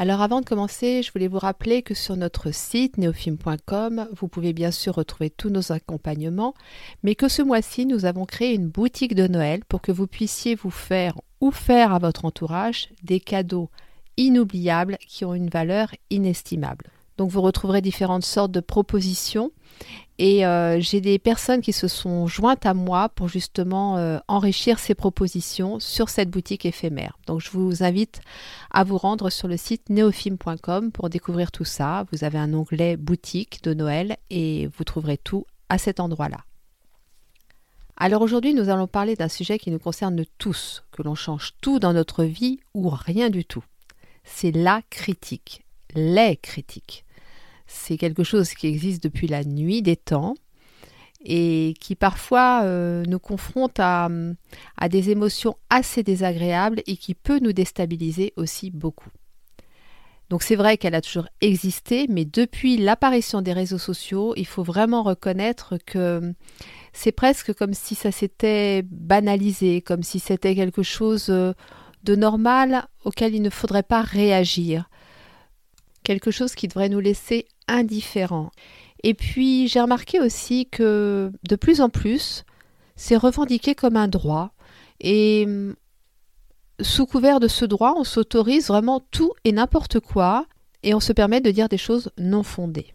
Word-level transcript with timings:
Alors 0.00 0.22
avant 0.22 0.40
de 0.40 0.46
commencer, 0.46 1.02
je 1.02 1.10
voulais 1.10 1.26
vous 1.26 1.40
rappeler 1.40 1.82
que 1.82 1.92
sur 1.92 2.16
notre 2.16 2.52
site 2.54 2.98
néophime.com, 2.98 4.08
vous 4.12 4.28
pouvez 4.28 4.52
bien 4.52 4.70
sûr 4.70 4.94
retrouver 4.94 5.28
tous 5.28 5.50
nos 5.50 5.72
accompagnements, 5.72 6.54
mais 7.02 7.16
que 7.16 7.26
ce 7.26 7.42
mois-ci, 7.42 7.84
nous 7.84 8.04
avons 8.04 8.24
créé 8.24 8.54
une 8.54 8.68
boutique 8.68 9.16
de 9.16 9.26
Noël 9.26 9.64
pour 9.68 9.82
que 9.82 9.90
vous 9.90 10.06
puissiez 10.06 10.54
vous 10.54 10.70
faire 10.70 11.20
ou 11.40 11.50
faire 11.50 11.92
à 11.92 11.98
votre 11.98 12.24
entourage 12.24 12.90
des 13.02 13.18
cadeaux 13.18 13.70
inoubliables 14.16 14.98
qui 15.00 15.24
ont 15.24 15.34
une 15.34 15.50
valeur 15.50 15.92
inestimable. 16.10 16.92
Donc 17.18 17.30
vous 17.30 17.42
retrouverez 17.42 17.82
différentes 17.82 18.24
sortes 18.24 18.52
de 18.52 18.60
propositions 18.60 19.50
et 20.18 20.46
euh, 20.46 20.80
j'ai 20.80 21.00
des 21.00 21.18
personnes 21.18 21.60
qui 21.60 21.72
se 21.72 21.88
sont 21.88 22.28
jointes 22.28 22.64
à 22.64 22.74
moi 22.74 23.08
pour 23.08 23.26
justement 23.26 23.96
euh, 23.96 24.18
enrichir 24.28 24.78
ces 24.78 24.94
propositions 24.94 25.80
sur 25.80 26.08
cette 26.10 26.30
boutique 26.30 26.64
éphémère. 26.64 27.18
Donc 27.26 27.40
je 27.40 27.50
vous 27.50 27.82
invite 27.82 28.20
à 28.70 28.84
vous 28.84 28.98
rendre 28.98 29.30
sur 29.30 29.48
le 29.48 29.56
site 29.56 29.90
neofilm.com 29.90 30.92
pour 30.92 31.10
découvrir 31.10 31.50
tout 31.50 31.64
ça. 31.64 32.06
Vous 32.12 32.22
avez 32.22 32.38
un 32.38 32.54
onglet 32.54 32.96
boutique 32.96 33.64
de 33.64 33.74
Noël 33.74 34.16
et 34.30 34.68
vous 34.78 34.84
trouverez 34.84 35.18
tout 35.18 35.44
à 35.68 35.76
cet 35.76 35.98
endroit-là. 35.98 36.38
Alors 37.96 38.22
aujourd'hui, 38.22 38.54
nous 38.54 38.68
allons 38.68 38.86
parler 38.86 39.16
d'un 39.16 39.28
sujet 39.28 39.58
qui 39.58 39.72
nous 39.72 39.80
concerne 39.80 40.24
tous, 40.38 40.84
que 40.92 41.02
l'on 41.02 41.16
change 41.16 41.54
tout 41.60 41.80
dans 41.80 41.92
notre 41.92 42.22
vie 42.22 42.60
ou 42.74 42.88
rien 42.90 43.28
du 43.28 43.44
tout. 43.44 43.64
C'est 44.22 44.52
la 44.52 44.82
critique, 44.88 45.64
les 45.96 46.36
critiques 46.36 47.04
c'est 47.68 47.98
quelque 47.98 48.24
chose 48.24 48.54
qui 48.54 48.66
existe 48.66 49.02
depuis 49.02 49.28
la 49.28 49.44
nuit 49.44 49.82
des 49.82 49.96
temps 49.96 50.34
et 51.24 51.74
qui 51.80 51.94
parfois 51.94 52.62
euh, 52.64 53.04
nous 53.06 53.18
confronte 53.18 53.78
à, 53.78 54.08
à, 54.76 54.88
des 54.88 55.10
émotions 55.10 55.56
assez 55.68 56.02
désagréables 56.02 56.82
et 56.86 56.96
qui 56.96 57.14
peut 57.14 57.38
nous 57.40 57.52
déstabiliser 57.52 58.32
aussi 58.36 58.70
beaucoup. 58.70 59.10
Donc 60.30 60.42
c'est 60.42 60.56
vrai 60.56 60.76
qu'elle 60.76 60.94
a 60.94 61.00
toujours 61.00 61.28
existé, 61.40 62.06
mais 62.08 62.24
depuis 62.24 62.76
l'apparition 62.76 63.42
des 63.42 63.52
réseaux 63.52 63.78
sociaux, 63.78 64.34
il 64.36 64.46
faut 64.46 64.62
vraiment 64.62 65.02
reconnaître 65.02 65.78
que 65.86 66.34
c'est 66.92 67.12
presque 67.12 67.54
comme 67.54 67.74
si 67.74 67.94
ça 67.94 68.12
s'était 68.12 68.82
banalisé, 68.82 69.80
comme 69.80 70.02
si 70.02 70.18
c'était 70.18 70.54
quelque 70.54 70.82
chose 70.82 71.26
de 71.28 72.16
normal 72.16 72.86
auquel 73.04 73.34
il 73.34 73.42
ne 73.42 73.50
faudrait 73.50 73.82
pas 73.82 74.02
réagir 74.02 74.88
quelque 76.02 76.30
chose 76.30 76.54
qui 76.54 76.68
devrait 76.68 76.88
nous 76.88 77.00
laisser 77.00 77.46
indifférents. 77.66 78.50
Et 79.02 79.14
puis 79.14 79.68
j'ai 79.68 79.80
remarqué 79.80 80.20
aussi 80.20 80.66
que 80.66 81.30
de 81.48 81.56
plus 81.56 81.80
en 81.80 81.88
plus, 81.88 82.44
c'est 82.96 83.16
revendiqué 83.16 83.74
comme 83.74 83.96
un 83.96 84.08
droit. 84.08 84.52
Et 85.00 85.44
hum, 85.46 85.74
sous 86.80 87.06
couvert 87.06 87.40
de 87.40 87.48
ce 87.48 87.64
droit, 87.64 87.94
on 87.96 88.04
s'autorise 88.04 88.68
vraiment 88.68 89.00
tout 89.10 89.32
et 89.44 89.52
n'importe 89.52 90.00
quoi, 90.00 90.46
et 90.82 90.94
on 90.94 91.00
se 91.00 91.12
permet 91.12 91.40
de 91.40 91.50
dire 91.50 91.68
des 91.68 91.78
choses 91.78 92.10
non 92.18 92.42
fondées. 92.42 92.94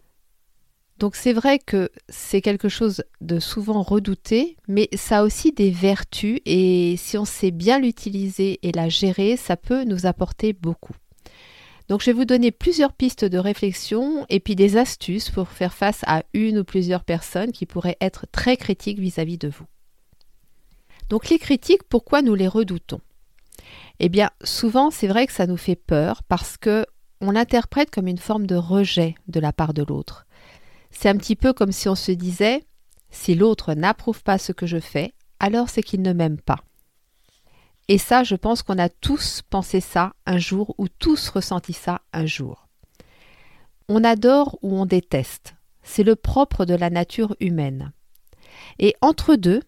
Donc 0.98 1.16
c'est 1.16 1.32
vrai 1.32 1.58
que 1.58 1.90
c'est 2.08 2.40
quelque 2.40 2.68
chose 2.68 3.02
de 3.20 3.40
souvent 3.40 3.82
redouté, 3.82 4.56
mais 4.68 4.88
ça 4.94 5.18
a 5.18 5.22
aussi 5.24 5.52
des 5.52 5.70
vertus, 5.70 6.40
et 6.46 6.94
si 6.96 7.18
on 7.18 7.24
sait 7.24 7.50
bien 7.50 7.78
l'utiliser 7.78 8.60
et 8.62 8.72
la 8.72 8.88
gérer, 8.88 9.36
ça 9.36 9.56
peut 9.56 9.84
nous 9.84 10.06
apporter 10.06 10.52
beaucoup. 10.52 10.94
Donc 11.88 12.00
je 12.00 12.06
vais 12.06 12.12
vous 12.12 12.24
donner 12.24 12.50
plusieurs 12.50 12.92
pistes 12.92 13.24
de 13.24 13.38
réflexion 13.38 14.24
et 14.30 14.40
puis 14.40 14.56
des 14.56 14.76
astuces 14.76 15.30
pour 15.30 15.48
faire 15.48 15.74
face 15.74 16.00
à 16.06 16.22
une 16.32 16.58
ou 16.58 16.64
plusieurs 16.64 17.04
personnes 17.04 17.52
qui 17.52 17.66
pourraient 17.66 17.98
être 18.00 18.26
très 18.32 18.56
critiques 18.56 18.98
vis-à-vis 18.98 19.38
de 19.38 19.48
vous. 19.48 19.66
Donc 21.10 21.28
les 21.28 21.38
critiques, 21.38 21.82
pourquoi 21.84 22.22
nous 22.22 22.34
les 22.34 22.48
redoutons? 22.48 23.00
Eh 24.00 24.08
bien, 24.08 24.30
souvent 24.42 24.90
c'est 24.90 25.06
vrai 25.06 25.26
que 25.26 25.32
ça 25.32 25.46
nous 25.46 25.58
fait 25.58 25.76
peur 25.76 26.22
parce 26.22 26.56
que 26.56 26.86
on 27.20 27.30
l'interprète 27.30 27.90
comme 27.90 28.08
une 28.08 28.18
forme 28.18 28.46
de 28.46 28.56
rejet 28.56 29.14
de 29.28 29.40
la 29.40 29.52
part 29.52 29.74
de 29.74 29.82
l'autre. 29.82 30.26
C'est 30.90 31.08
un 31.08 31.16
petit 31.16 31.36
peu 31.36 31.52
comme 31.52 31.72
si 31.72 31.88
on 31.88 31.94
se 31.94 32.12
disait 32.12 32.64
si 33.10 33.34
l'autre 33.34 33.74
n'approuve 33.74 34.22
pas 34.22 34.38
ce 34.38 34.52
que 34.52 34.66
je 34.66 34.80
fais, 34.80 35.14
alors 35.38 35.68
c'est 35.68 35.82
qu'il 35.82 36.02
ne 36.02 36.12
m'aime 36.12 36.40
pas. 36.40 36.64
Et 37.88 37.98
ça, 37.98 38.24
je 38.24 38.34
pense 38.34 38.62
qu'on 38.62 38.78
a 38.78 38.88
tous 38.88 39.42
pensé 39.48 39.80
ça 39.80 40.14
un 40.26 40.38
jour 40.38 40.74
ou 40.78 40.88
tous 40.88 41.28
ressenti 41.28 41.72
ça 41.72 42.00
un 42.12 42.26
jour. 42.26 42.68
On 43.88 44.02
adore 44.04 44.58
ou 44.62 44.78
on 44.78 44.86
déteste. 44.86 45.54
C'est 45.82 46.02
le 46.02 46.16
propre 46.16 46.64
de 46.64 46.74
la 46.74 46.88
nature 46.88 47.36
humaine. 47.40 47.92
Et 48.78 48.94
entre 49.02 49.36
deux, 49.36 49.60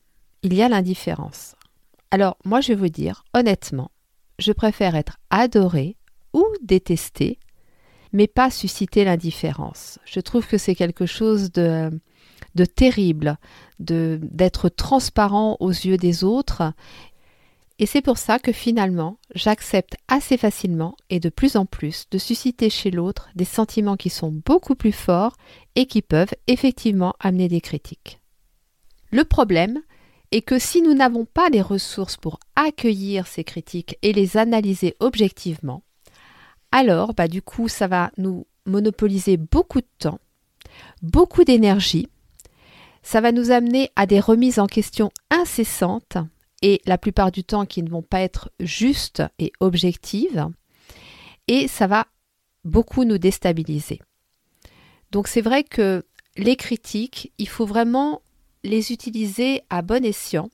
il 0.42 0.54
y 0.54 0.62
a 0.62 0.68
l'indifférence. 0.68 1.54
Alors, 2.10 2.38
moi, 2.44 2.60
je 2.60 2.68
vais 2.68 2.74
vous 2.74 2.88
dire, 2.88 3.24
honnêtement, 3.34 3.90
je 4.38 4.52
préfère 4.52 4.94
être 4.94 5.18
adoré 5.28 5.96
ou 6.32 6.44
détesté, 6.62 7.38
mais 8.12 8.26
pas 8.26 8.50
susciter 8.50 9.04
l'indifférence. 9.04 9.98
Je 10.06 10.20
trouve 10.20 10.46
que 10.46 10.56
c'est 10.56 10.74
quelque 10.74 11.04
chose 11.04 11.52
de, 11.52 11.90
de 12.54 12.64
terrible, 12.64 13.36
de 13.80 14.18
d'être 14.22 14.70
transparent 14.70 15.56
aux 15.60 15.70
yeux 15.70 15.98
des 15.98 16.24
autres 16.24 16.72
et 17.78 17.84
c'est 17.84 18.00
pour 18.00 18.16
ça 18.16 18.38
que 18.38 18.52
finalement, 18.52 19.18
j'accepte 19.34 19.96
assez 20.08 20.38
facilement 20.38 20.96
et 21.10 21.20
de 21.20 21.28
plus 21.28 21.56
en 21.56 21.66
plus 21.66 22.06
de 22.10 22.16
susciter 22.16 22.70
chez 22.70 22.90
l'autre 22.90 23.28
des 23.34 23.44
sentiments 23.44 23.96
qui 23.96 24.08
sont 24.08 24.32
beaucoup 24.32 24.74
plus 24.74 24.92
forts 24.92 25.36
et 25.74 25.86
qui 25.86 26.00
peuvent 26.00 26.34
effectivement 26.46 27.14
amener 27.20 27.48
des 27.48 27.60
critiques. 27.60 28.20
Le 29.10 29.24
problème 29.24 29.82
est 30.32 30.40
que 30.40 30.58
si 30.58 30.80
nous 30.80 30.94
n'avons 30.94 31.26
pas 31.26 31.50
les 31.50 31.60
ressources 31.60 32.16
pour 32.16 32.40
accueillir 32.56 33.26
ces 33.26 33.44
critiques 33.44 33.98
et 34.02 34.14
les 34.14 34.38
analyser 34.38 34.96
objectivement, 34.98 35.82
alors 36.72 37.12
bah 37.12 37.28
du 37.28 37.42
coup 37.42 37.68
ça 37.68 37.88
va 37.88 38.10
nous 38.16 38.46
monopoliser 38.64 39.36
beaucoup 39.36 39.80
de 39.80 39.86
temps, 39.98 40.18
beaucoup 41.02 41.44
d'énergie, 41.44 42.08
ça 43.02 43.20
va 43.20 43.32
nous 43.32 43.50
amener 43.50 43.90
à 43.94 44.06
des 44.06 44.18
remises 44.18 44.58
en 44.58 44.66
question 44.66 45.10
incessantes 45.30 46.16
et 46.62 46.80
la 46.86 46.98
plupart 46.98 47.30
du 47.30 47.44
temps 47.44 47.66
qui 47.66 47.82
ne 47.82 47.90
vont 47.90 48.02
pas 48.02 48.20
être 48.20 48.50
justes 48.60 49.22
et 49.38 49.52
objectives, 49.60 50.48
et 51.48 51.68
ça 51.68 51.86
va 51.86 52.06
beaucoup 52.64 53.04
nous 53.04 53.18
déstabiliser. 53.18 54.00
Donc 55.12 55.28
c'est 55.28 55.40
vrai 55.40 55.64
que 55.64 56.04
les 56.36 56.56
critiques, 56.56 57.32
il 57.38 57.48
faut 57.48 57.66
vraiment 57.66 58.22
les 58.64 58.92
utiliser 58.92 59.62
à 59.70 59.82
bon 59.82 60.04
escient, 60.04 60.50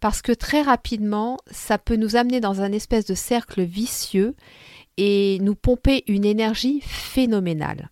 parce 0.00 0.22
que 0.22 0.32
très 0.32 0.62
rapidement, 0.62 1.38
ça 1.50 1.78
peut 1.78 1.96
nous 1.96 2.16
amener 2.16 2.40
dans 2.40 2.60
un 2.60 2.72
espèce 2.72 3.06
de 3.06 3.14
cercle 3.14 3.62
vicieux 3.62 4.34
et 4.96 5.38
nous 5.40 5.54
pomper 5.54 6.04
une 6.08 6.24
énergie 6.24 6.80
phénoménale. 6.82 7.90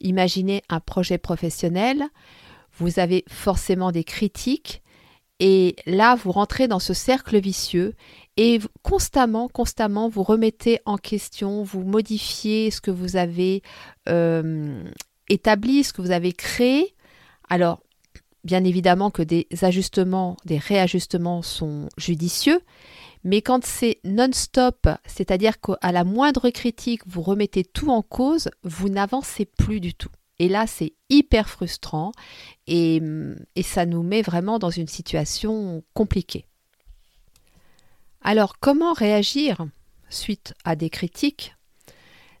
Imaginez 0.00 0.62
un 0.68 0.80
projet 0.80 1.18
professionnel, 1.18 2.04
vous 2.78 2.98
avez 2.98 3.24
forcément 3.28 3.92
des 3.92 4.04
critiques, 4.04 4.81
et 5.44 5.74
là, 5.86 6.14
vous 6.14 6.30
rentrez 6.30 6.68
dans 6.68 6.78
ce 6.78 6.94
cercle 6.94 7.40
vicieux 7.40 7.96
et 8.36 8.60
constamment, 8.84 9.48
constamment, 9.48 10.08
vous 10.08 10.22
remettez 10.22 10.78
en 10.84 10.96
question, 10.96 11.64
vous 11.64 11.82
modifiez 11.82 12.70
ce 12.70 12.80
que 12.80 12.92
vous 12.92 13.16
avez 13.16 13.64
euh, 14.08 14.84
établi, 15.28 15.82
ce 15.82 15.92
que 15.92 16.00
vous 16.00 16.12
avez 16.12 16.32
créé. 16.32 16.94
Alors, 17.50 17.82
bien 18.44 18.62
évidemment 18.62 19.10
que 19.10 19.22
des 19.22 19.48
ajustements, 19.62 20.36
des 20.44 20.58
réajustements 20.58 21.42
sont 21.42 21.88
judicieux, 21.98 22.60
mais 23.24 23.42
quand 23.42 23.64
c'est 23.64 23.98
non-stop, 24.04 24.88
c'est-à-dire 25.06 25.60
qu'à 25.60 25.90
la 25.90 26.04
moindre 26.04 26.50
critique, 26.50 27.02
vous 27.08 27.22
remettez 27.22 27.64
tout 27.64 27.90
en 27.90 28.02
cause, 28.02 28.48
vous 28.62 28.88
n'avancez 28.88 29.46
plus 29.46 29.80
du 29.80 29.92
tout. 29.92 30.12
Et 30.42 30.48
là, 30.48 30.66
c'est 30.66 30.94
hyper 31.08 31.48
frustrant 31.48 32.10
et, 32.66 33.00
et, 33.54 33.62
ça 33.62 33.86
nous 33.86 34.02
met 34.02 34.22
vraiment 34.22 34.58
dans 34.58 34.70
une 34.70 34.88
situation 34.88 35.84
compliquée. 35.94 36.46
Alors, 38.22 38.58
comment 38.58 38.92
réagir 38.92 39.64
suite 40.08 40.54
à 40.64 40.74
des 40.74 40.90
critiques? 40.90 41.54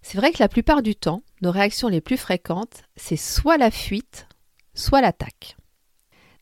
C'est 0.02 0.18
vrai 0.18 0.32
que 0.32 0.40
la 0.40 0.48
plupart 0.48 0.82
du 0.82 0.96
temps, 0.96 1.22
nos 1.42 1.52
réactions 1.52 1.86
les 1.86 2.00
plus 2.00 2.16
fréquentes, 2.16 2.82
c'est 2.96 3.14
soit 3.16 3.56
la 3.56 3.70
fuite, 3.70 4.26
soit 4.74 5.00
l'attaque. 5.00 5.56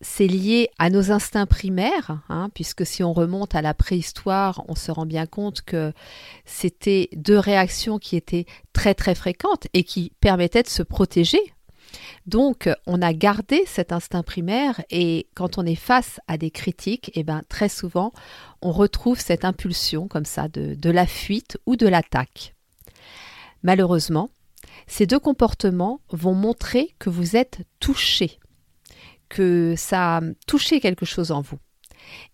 C'est 0.01 0.27
lié 0.27 0.71
à 0.79 0.89
nos 0.89 1.13
instincts 1.13 1.47
primaires, 1.47 2.23
hein, 2.29 2.51
puisque 2.55 2.87
si 2.87 3.03
on 3.03 3.13
remonte 3.13 3.55
à 3.55 3.63
la 3.63 3.75
préhistoire, 3.75 4.65
on 4.69 4.75
se 4.75 4.91
rend 4.91 5.05
bien 5.05 5.27
compte 5.27 5.61
que 5.63 5.93
c'était 6.47 7.11
deux 7.13 7.39
réactions 7.39 7.99
qui 7.99 8.17
étaient 8.17 8.47
très 8.73 8.95
très 8.95 9.15
fréquentes 9.15 9.67
et 9.75 9.85
qui 9.85 10.13
permettaient 10.21 10.63
de 10.63 10.69
se 10.69 10.83
protéger. 10.83 11.41
Donc, 12.27 12.71
on 12.87 13.03
a 13.03 13.13
gardé 13.13 13.65
cet 13.67 13.93
instinct 13.93 14.23
primaire 14.23 14.81
et 14.91 15.27
quand 15.35 15.59
on 15.59 15.67
est 15.67 15.75
face 15.75 16.21
à 16.29 16.39
des 16.39 16.51
critiques, 16.51 17.11
eh 17.15 17.25
ben, 17.25 17.43
très 17.49 17.69
souvent, 17.69 18.13
on 18.63 18.73
retrouve 18.73 19.21
cette 19.21 19.45
impulsion 19.45 20.09
comme 20.09 20.25
ça 20.25 20.49
de, 20.49 20.75
de 20.75 20.91
la 20.91 21.07
fuite 21.07 21.59
ou 21.67 21.77
de 21.77 21.89
l'attaque. 21.89 22.55
Malheureusement, 23.63 24.31
ces 24.87 25.07
deux 25.07 25.19
comportements 25.19 26.01
vont 26.11 26.35
montrer 26.35 26.95
que 26.99 27.11
vous 27.11 27.37
êtes 27.37 27.59
touché 27.81 28.39
que 29.31 29.75
ça 29.77 30.19
a 30.19 30.21
quelque 30.81 31.07
chose 31.07 31.31
en 31.31 31.41
vous. 31.41 31.59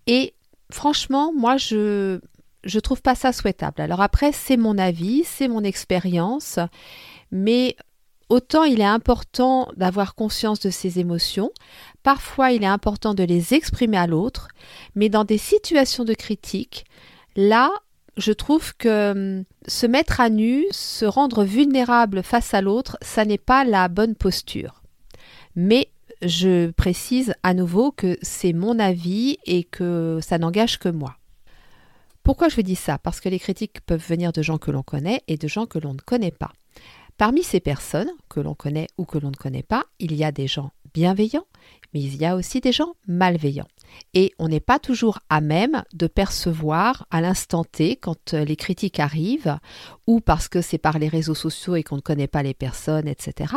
Et 0.08 0.34
franchement, 0.70 1.32
moi, 1.32 1.56
je 1.56 2.20
je 2.64 2.80
trouve 2.80 3.00
pas 3.00 3.14
ça 3.14 3.32
souhaitable. 3.32 3.80
Alors 3.80 4.00
après, 4.00 4.32
c'est 4.32 4.56
mon 4.56 4.76
avis, 4.76 5.22
c'est 5.24 5.46
mon 5.46 5.62
expérience, 5.62 6.58
mais 7.30 7.76
autant 8.28 8.64
il 8.64 8.80
est 8.80 8.84
important 8.84 9.68
d'avoir 9.76 10.16
conscience 10.16 10.58
de 10.58 10.70
ses 10.70 10.98
émotions, 10.98 11.52
parfois 12.02 12.50
il 12.50 12.64
est 12.64 12.66
important 12.66 13.14
de 13.14 13.22
les 13.22 13.54
exprimer 13.54 13.96
à 13.96 14.08
l'autre, 14.08 14.48
mais 14.96 15.08
dans 15.08 15.24
des 15.24 15.38
situations 15.38 16.04
de 16.04 16.14
critique, 16.14 16.86
là, 17.36 17.70
je 18.16 18.32
trouve 18.32 18.74
que 18.76 19.12
hum, 19.12 19.44
se 19.68 19.86
mettre 19.86 20.20
à 20.20 20.28
nu, 20.28 20.64
se 20.72 21.04
rendre 21.04 21.44
vulnérable 21.44 22.22
face 22.22 22.52
à 22.52 22.60
l'autre, 22.60 22.96
ça 23.00 23.24
n'est 23.24 23.38
pas 23.38 23.64
la 23.64 23.88
bonne 23.88 24.16
posture. 24.16 24.82
Mais 25.54 25.88
je 26.22 26.70
précise 26.70 27.34
à 27.42 27.54
nouveau 27.54 27.92
que 27.92 28.18
c'est 28.22 28.52
mon 28.52 28.78
avis 28.78 29.38
et 29.44 29.64
que 29.64 30.18
ça 30.22 30.38
n'engage 30.38 30.78
que 30.78 30.88
moi. 30.88 31.16
Pourquoi 32.22 32.48
je 32.48 32.56
vous 32.56 32.62
dis 32.62 32.76
ça? 32.76 32.98
Parce 32.98 33.20
que 33.20 33.28
les 33.28 33.38
critiques 33.38 33.80
peuvent 33.82 34.04
venir 34.04 34.32
de 34.32 34.42
gens 34.42 34.58
que 34.58 34.70
l'on 34.70 34.82
connaît 34.82 35.22
et 35.28 35.36
de 35.36 35.46
gens 35.46 35.66
que 35.66 35.78
l'on 35.78 35.94
ne 35.94 36.00
connaît 36.00 36.32
pas. 36.32 36.52
Parmi 37.18 37.42
ces 37.42 37.60
personnes, 37.60 38.10
que 38.28 38.40
l'on 38.40 38.54
connaît 38.54 38.88
ou 38.98 39.04
que 39.04 39.18
l'on 39.18 39.30
ne 39.30 39.36
connaît 39.36 39.62
pas, 39.62 39.84
il 39.98 40.14
y 40.14 40.24
a 40.24 40.32
des 40.32 40.46
gens 40.46 40.72
bienveillants, 40.92 41.46
mais 41.94 42.00
il 42.00 42.16
y 42.16 42.24
a 42.24 42.36
aussi 42.36 42.60
des 42.60 42.72
gens 42.72 42.94
malveillants. 43.06 43.68
Et 44.12 44.32
on 44.38 44.48
n'est 44.48 44.60
pas 44.60 44.78
toujours 44.78 45.20
à 45.28 45.40
même 45.40 45.82
de 45.94 46.06
percevoir 46.06 47.06
à 47.10 47.20
l'instant 47.20 47.64
T 47.64 47.96
quand 47.96 48.34
euh, 48.34 48.44
les 48.44 48.56
critiques 48.56 48.98
arrivent, 49.00 49.58
ou 50.06 50.20
parce 50.20 50.48
que 50.48 50.60
c'est 50.60 50.78
par 50.78 50.98
les 50.98 51.08
réseaux 51.08 51.34
sociaux 51.34 51.76
et 51.76 51.82
qu'on 51.82 51.96
ne 51.96 52.00
connaît 52.00 52.26
pas 52.26 52.42
les 52.42 52.54
personnes, 52.54 53.08
etc. 53.08 53.54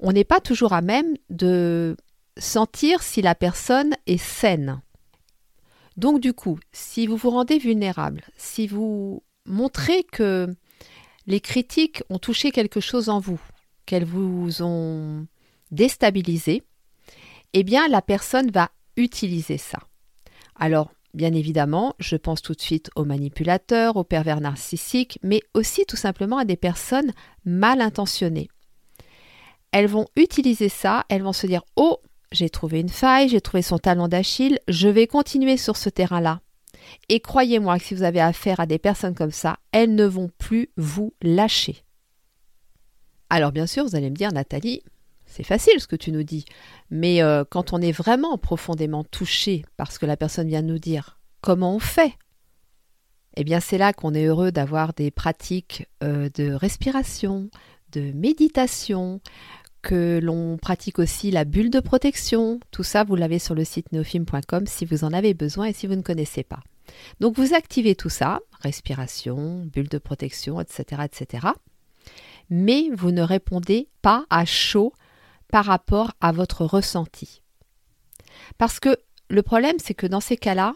On 0.00 0.12
n'est 0.12 0.24
pas 0.24 0.40
toujours 0.40 0.72
à 0.72 0.80
même 0.80 1.14
de 1.30 1.96
sentir 2.38 3.02
si 3.02 3.22
la 3.22 3.34
personne 3.34 3.94
est 4.06 4.22
saine. 4.22 4.80
Donc 5.96 6.20
du 6.20 6.32
coup, 6.32 6.58
si 6.72 7.06
vous 7.06 7.16
vous 7.16 7.30
rendez 7.30 7.58
vulnérable, 7.58 8.22
si 8.36 8.66
vous 8.66 9.22
montrez 9.46 10.04
que 10.04 10.54
les 11.26 11.40
critiques 11.40 12.02
ont 12.10 12.18
touché 12.18 12.50
quelque 12.50 12.80
chose 12.80 13.08
en 13.08 13.18
vous, 13.18 13.40
qu'elles 13.86 14.04
vous 14.04 14.62
ont 14.62 15.26
déstabilisé, 15.70 16.62
eh 17.52 17.62
bien 17.62 17.88
la 17.88 18.02
personne 18.02 18.50
va 18.50 18.70
utiliser 18.96 19.58
ça. 19.58 19.78
Alors, 20.54 20.92
bien 21.14 21.32
évidemment, 21.32 21.94
je 21.98 22.16
pense 22.16 22.42
tout 22.42 22.52
de 22.52 22.60
suite 22.60 22.90
aux 22.96 23.04
manipulateurs, 23.04 23.96
aux 23.96 24.04
pervers 24.04 24.40
narcissiques, 24.40 25.18
mais 25.22 25.40
aussi 25.54 25.84
tout 25.86 25.96
simplement 25.96 26.38
à 26.38 26.44
des 26.44 26.56
personnes 26.56 27.12
mal 27.44 27.80
intentionnées. 27.80 28.48
Elles 29.72 29.88
vont 29.88 30.06
utiliser 30.16 30.68
ça, 30.68 31.04
elles 31.08 31.22
vont 31.22 31.32
se 31.32 31.46
dire 31.46 31.62
Oh, 31.76 31.98
j'ai 32.32 32.50
trouvé 32.50 32.80
une 32.80 32.88
faille, 32.88 33.28
j'ai 33.28 33.40
trouvé 33.40 33.62
son 33.62 33.78
talon 33.78 34.08
d'Achille, 34.08 34.58
je 34.68 34.88
vais 34.88 35.06
continuer 35.06 35.56
sur 35.56 35.76
ce 35.76 35.88
terrain-là. 35.88 36.40
Et 37.08 37.20
croyez-moi 37.20 37.78
que 37.78 37.84
si 37.84 37.94
vous 37.94 38.02
avez 38.02 38.20
affaire 38.20 38.60
à 38.60 38.66
des 38.66 38.78
personnes 38.78 39.14
comme 39.14 39.32
ça, 39.32 39.58
elles 39.72 39.94
ne 39.94 40.04
vont 40.04 40.30
plus 40.38 40.70
vous 40.76 41.14
lâcher. 41.22 41.82
Alors 43.30 43.52
bien 43.52 43.66
sûr, 43.66 43.84
vous 43.84 43.96
allez 43.96 44.10
me 44.10 44.16
dire, 44.16 44.32
Nathalie, 44.32 44.82
c'est 45.24 45.42
facile 45.42 45.80
ce 45.80 45.86
que 45.86 45.96
tu 45.96 46.12
nous 46.12 46.22
dis. 46.22 46.44
Mais 46.90 47.22
euh, 47.22 47.44
quand 47.48 47.72
on 47.72 47.80
est 47.80 47.92
vraiment 47.92 48.38
profondément 48.38 49.04
touché 49.04 49.64
par 49.76 49.92
ce 49.92 49.98
que 49.98 50.06
la 50.06 50.16
personne 50.16 50.48
vient 50.48 50.62
de 50.62 50.68
nous 50.68 50.78
dire, 50.78 51.18
comment 51.40 51.74
on 51.74 51.80
fait? 51.80 52.14
Eh 53.36 53.44
bien, 53.44 53.60
c'est 53.60 53.78
là 53.78 53.92
qu'on 53.92 54.14
est 54.14 54.24
heureux 54.24 54.50
d'avoir 54.50 54.94
des 54.94 55.10
pratiques 55.10 55.86
euh, 56.02 56.30
de 56.34 56.52
respiration, 56.52 57.50
de 57.96 58.12
méditation, 58.12 59.20
que 59.80 60.20
l'on 60.22 60.58
pratique 60.58 60.98
aussi 60.98 61.30
la 61.30 61.44
bulle 61.44 61.70
de 61.70 61.80
protection. 61.80 62.60
Tout 62.70 62.82
ça, 62.82 63.04
vous 63.04 63.16
l'avez 63.16 63.38
sur 63.38 63.54
le 63.54 63.64
site 63.64 63.92
neofilm.com 63.92 64.66
si 64.66 64.84
vous 64.84 65.04
en 65.04 65.12
avez 65.12 65.32
besoin 65.32 65.66
et 65.66 65.72
si 65.72 65.86
vous 65.86 65.94
ne 65.94 66.02
connaissez 66.02 66.42
pas. 66.42 66.60
Donc 67.20 67.36
vous 67.36 67.54
activez 67.54 67.94
tout 67.94 68.10
ça, 68.10 68.40
respiration, 68.60 69.64
bulle 69.72 69.88
de 69.88 69.98
protection, 69.98 70.60
etc., 70.60 71.02
etc. 71.04 71.48
Mais 72.50 72.90
vous 72.92 73.12
ne 73.12 73.22
répondez 73.22 73.88
pas 74.02 74.26
à 74.28 74.44
chaud 74.44 74.92
par 75.48 75.64
rapport 75.64 76.12
à 76.20 76.32
votre 76.32 76.64
ressenti. 76.64 77.42
Parce 78.58 78.78
que 78.78 78.96
le 79.30 79.42
problème, 79.42 79.76
c'est 79.78 79.94
que 79.94 80.06
dans 80.06 80.20
ces 80.20 80.36
cas-là, 80.36 80.74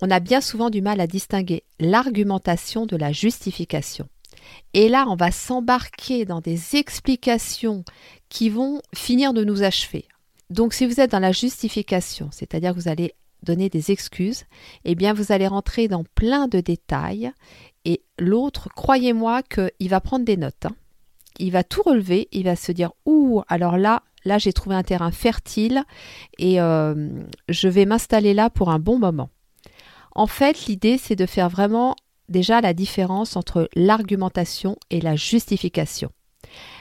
on 0.00 0.10
a 0.10 0.20
bien 0.20 0.40
souvent 0.40 0.70
du 0.70 0.80
mal 0.80 1.00
à 1.00 1.06
distinguer 1.06 1.64
l'argumentation 1.78 2.86
de 2.86 2.96
la 2.96 3.12
justification. 3.12 4.08
Et 4.72 4.88
là, 4.88 5.06
on 5.08 5.16
va 5.16 5.30
s'embarquer 5.30 6.24
dans 6.24 6.40
des 6.40 6.76
explications 6.76 7.84
qui 8.28 8.50
vont 8.50 8.80
finir 8.94 9.32
de 9.32 9.44
nous 9.44 9.62
achever. 9.62 10.06
Donc 10.50 10.74
si 10.74 10.86
vous 10.86 11.00
êtes 11.00 11.12
dans 11.12 11.20
la 11.20 11.32
justification, 11.32 12.28
c'est-à-dire 12.32 12.74
que 12.74 12.80
vous 12.80 12.88
allez 12.88 13.14
donner 13.42 13.68
des 13.68 13.90
excuses, 13.90 14.44
eh 14.84 14.94
bien 14.94 15.12
vous 15.12 15.32
allez 15.32 15.46
rentrer 15.46 15.88
dans 15.88 16.04
plein 16.14 16.48
de 16.48 16.60
détails 16.60 17.32
et 17.84 18.02
l'autre, 18.18 18.68
croyez-moi 18.74 19.42
qu'il 19.42 19.88
va 19.88 20.00
prendre 20.00 20.24
des 20.24 20.36
notes. 20.36 20.66
Hein 20.66 20.76
il 21.38 21.50
va 21.50 21.64
tout 21.64 21.82
relever, 21.82 22.28
il 22.32 22.44
va 22.44 22.56
se 22.56 22.72
dire 22.72 22.92
Ouh, 23.06 23.42
alors 23.48 23.76
là, 23.76 24.02
là 24.24 24.38
j'ai 24.38 24.52
trouvé 24.52 24.76
un 24.76 24.82
terrain 24.82 25.10
fertile 25.10 25.84
et 26.38 26.60
euh, 26.60 27.08
je 27.48 27.68
vais 27.68 27.86
m'installer 27.86 28.34
là 28.34 28.50
pour 28.50 28.70
un 28.70 28.78
bon 28.78 28.98
moment. 28.98 29.30
En 30.14 30.26
fait, 30.26 30.66
l'idée 30.66 30.98
c'est 30.98 31.16
de 31.16 31.26
faire 31.26 31.48
vraiment 31.48 31.96
déjà 32.28 32.60
la 32.60 32.74
différence 32.74 33.36
entre 33.36 33.68
l'argumentation 33.74 34.76
et 34.90 35.00
la 35.00 35.16
justification. 35.16 36.10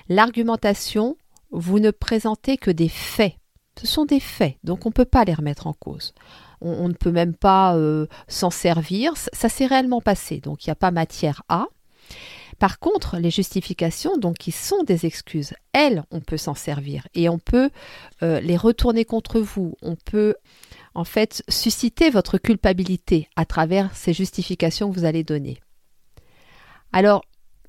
L'argumentation, 0.10 1.18
vous 1.52 1.80
ne 1.80 1.92
présentez 1.92 2.58
que 2.58 2.72
des 2.72 2.90
faits. 2.90 3.36
Ce 3.80 3.88
sont 3.88 4.06
des 4.06 4.20
faits, 4.20 4.58
donc 4.64 4.86
on 4.86 4.90
ne 4.90 4.94
peut 4.94 5.06
pas 5.06 5.24
les 5.24 5.34
remettre 5.34 5.68
en 5.68 5.74
cause. 5.74 6.14
On, 6.62 6.88
ne 6.88 6.94
peut 6.94 7.12
même 7.12 7.36
pas 7.36 7.76
euh, 7.76 8.08
s'en 8.28 8.50
servir. 8.50 9.14
Ça 9.18 9.50
s'est 9.50 9.66
réellement 9.66 10.00
passé, 10.00 10.40
donc 10.40 10.66
il 10.66 10.70
n'y 10.70 10.74
a 10.74 10.76
pas 10.76 10.92
matière 10.92 11.44
à. 11.50 11.66
Par 12.60 12.80
contre, 12.80 13.18
les 13.18 13.32
justifications, 13.32 14.18
donc 14.18 14.38
qui 14.38 14.52
sont 14.52 14.84
des 14.84 15.06
excuses, 15.06 15.54
elles, 15.74 16.04
on 16.12 16.22
peut 16.22 16.38
s'en 16.38 16.54
servir 16.54 17.08
et 17.14 17.28
on 17.28 17.40
peut 17.40 17.70
euh, 18.22 18.40
les 18.40 18.56
retourner 18.56 19.04
contre 19.06 19.40
vous. 19.42 19.76
On 19.82 19.96
peut 19.96 20.36
en 20.96 21.04
fait 21.04 21.44
susciter 21.50 22.10
votre 22.10 22.38
culpabilité 22.38 23.28
à 23.36 23.46
travers 23.46 23.96
ces 23.96 24.14
justifications 24.14 24.90
que 24.90 25.00
vous 25.00 25.06
allez 25.06 25.24
donner. 25.24 25.60
Alors, 26.92 27.24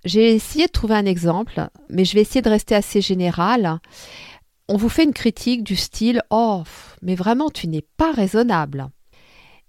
j'ai 0.04 0.34
essayé 0.34 0.66
de 0.66 0.72
trouver 0.72 0.94
un 0.94 1.06
exemple, 1.06 1.68
mais 1.88 2.04
je 2.04 2.14
vais 2.14 2.20
essayer 2.20 2.42
de 2.42 2.50
rester 2.50 2.74
assez 2.74 3.00
général. 3.00 3.80
On 4.68 4.76
vous 4.76 4.88
fait 4.88 5.04
une 5.04 5.14
critique 5.14 5.62
du 5.64 5.76
style 5.76 6.22
Oh, 6.30 6.62
mais 7.02 7.14
vraiment, 7.14 7.50
tu 7.50 7.68
n'es 7.68 7.84
pas 7.96 8.12
raisonnable. 8.12 8.88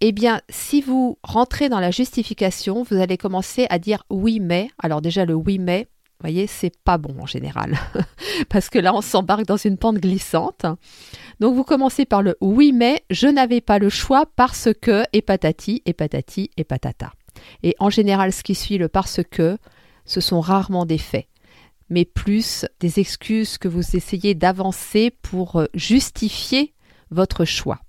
Eh 0.01 0.11
bien, 0.11 0.41
si 0.49 0.81
vous 0.81 1.17
rentrez 1.23 1.69
dans 1.69 1.79
la 1.79 1.91
justification, 1.91 2.83
vous 2.83 2.97
allez 2.97 3.17
commencer 3.17 3.65
à 3.69 3.79
dire 3.79 4.03
oui 4.09 4.39
mais. 4.41 4.69
Alors 4.77 5.01
déjà 5.01 5.23
le 5.25 5.33
oui 5.33 5.57
mais, 5.57 5.87
vous 6.19 6.29
voyez, 6.29 6.47
c'est 6.47 6.73
pas 6.83 6.97
bon 6.97 7.13
en 7.19 7.25
général, 7.25 7.77
parce 8.49 8.69
que 8.69 8.79
là 8.79 8.95
on 8.95 9.01
s'embarque 9.01 9.45
dans 9.45 9.57
une 9.57 9.77
pente 9.77 9.97
glissante. 9.97 10.65
Donc 11.41 11.55
vous 11.55 11.65
commencez 11.65 12.05
par 12.05 12.21
le 12.21 12.37
oui 12.39 12.71
mais, 12.71 13.03
je 13.09 13.27
n'avais 13.27 13.59
pas 13.59 13.79
le 13.79 13.89
choix 13.89 14.25
parce 14.37 14.69
que, 14.81 15.03
et 15.11 15.21
patati, 15.21 15.81
et 15.85 15.93
patati, 15.93 16.51
et 16.55 16.63
patata. 16.63 17.11
Et 17.63 17.75
en 17.79 17.89
général, 17.89 18.31
ce 18.31 18.43
qui 18.43 18.55
suit 18.55 18.77
le 18.77 18.87
parce 18.87 19.19
que, 19.29 19.57
ce 20.05 20.21
sont 20.21 20.39
rarement 20.39 20.85
des 20.85 20.97
faits, 20.97 21.27
mais 21.89 22.05
plus 22.05 22.65
des 22.79 22.99
excuses 22.99 23.57
que 23.57 23.67
vous 23.67 23.95
essayez 23.95 24.35
d'avancer 24.35 25.11
pour 25.21 25.67
justifier 25.73 26.73
votre 27.11 27.43
choix. 27.43 27.81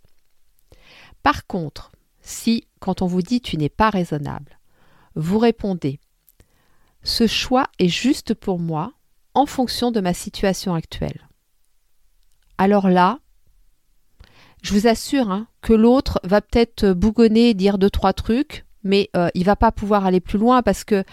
Par 1.22 1.46
contre, 1.46 1.92
si, 2.22 2.66
quand 2.80 3.02
on 3.02 3.06
vous 3.06 3.22
dit 3.22 3.40
tu 3.40 3.56
n'es 3.56 3.68
pas 3.68 3.90
raisonnable, 3.90 4.58
vous 5.14 5.38
répondez 5.38 6.00
Ce 7.06 7.28
choix 7.28 7.68
est 7.78 7.86
juste 7.86 8.34
pour 8.34 8.58
moi 8.58 8.92
en 9.32 9.46
fonction 9.46 9.92
de 9.92 10.00
ma 10.00 10.12
situation 10.12 10.74
actuelle. 10.74 11.28
Alors 12.58 12.88
là, 12.88 13.20
je 14.60 14.72
vous 14.74 14.88
assure 14.88 15.30
hein, 15.30 15.46
que 15.62 15.72
l'autre 15.72 16.18
va 16.24 16.40
peut-être 16.40 16.90
bougonner, 16.94 17.54
dire 17.54 17.78
deux, 17.78 17.90
trois 17.90 18.12
trucs, 18.12 18.66
mais 18.82 19.08
euh, 19.14 19.28
il 19.34 19.44
va 19.44 19.54
pas 19.54 19.70
pouvoir 19.70 20.04
aller 20.04 20.18
plus 20.18 20.36
loin 20.36 20.62
parce 20.62 20.82
que 20.82 21.04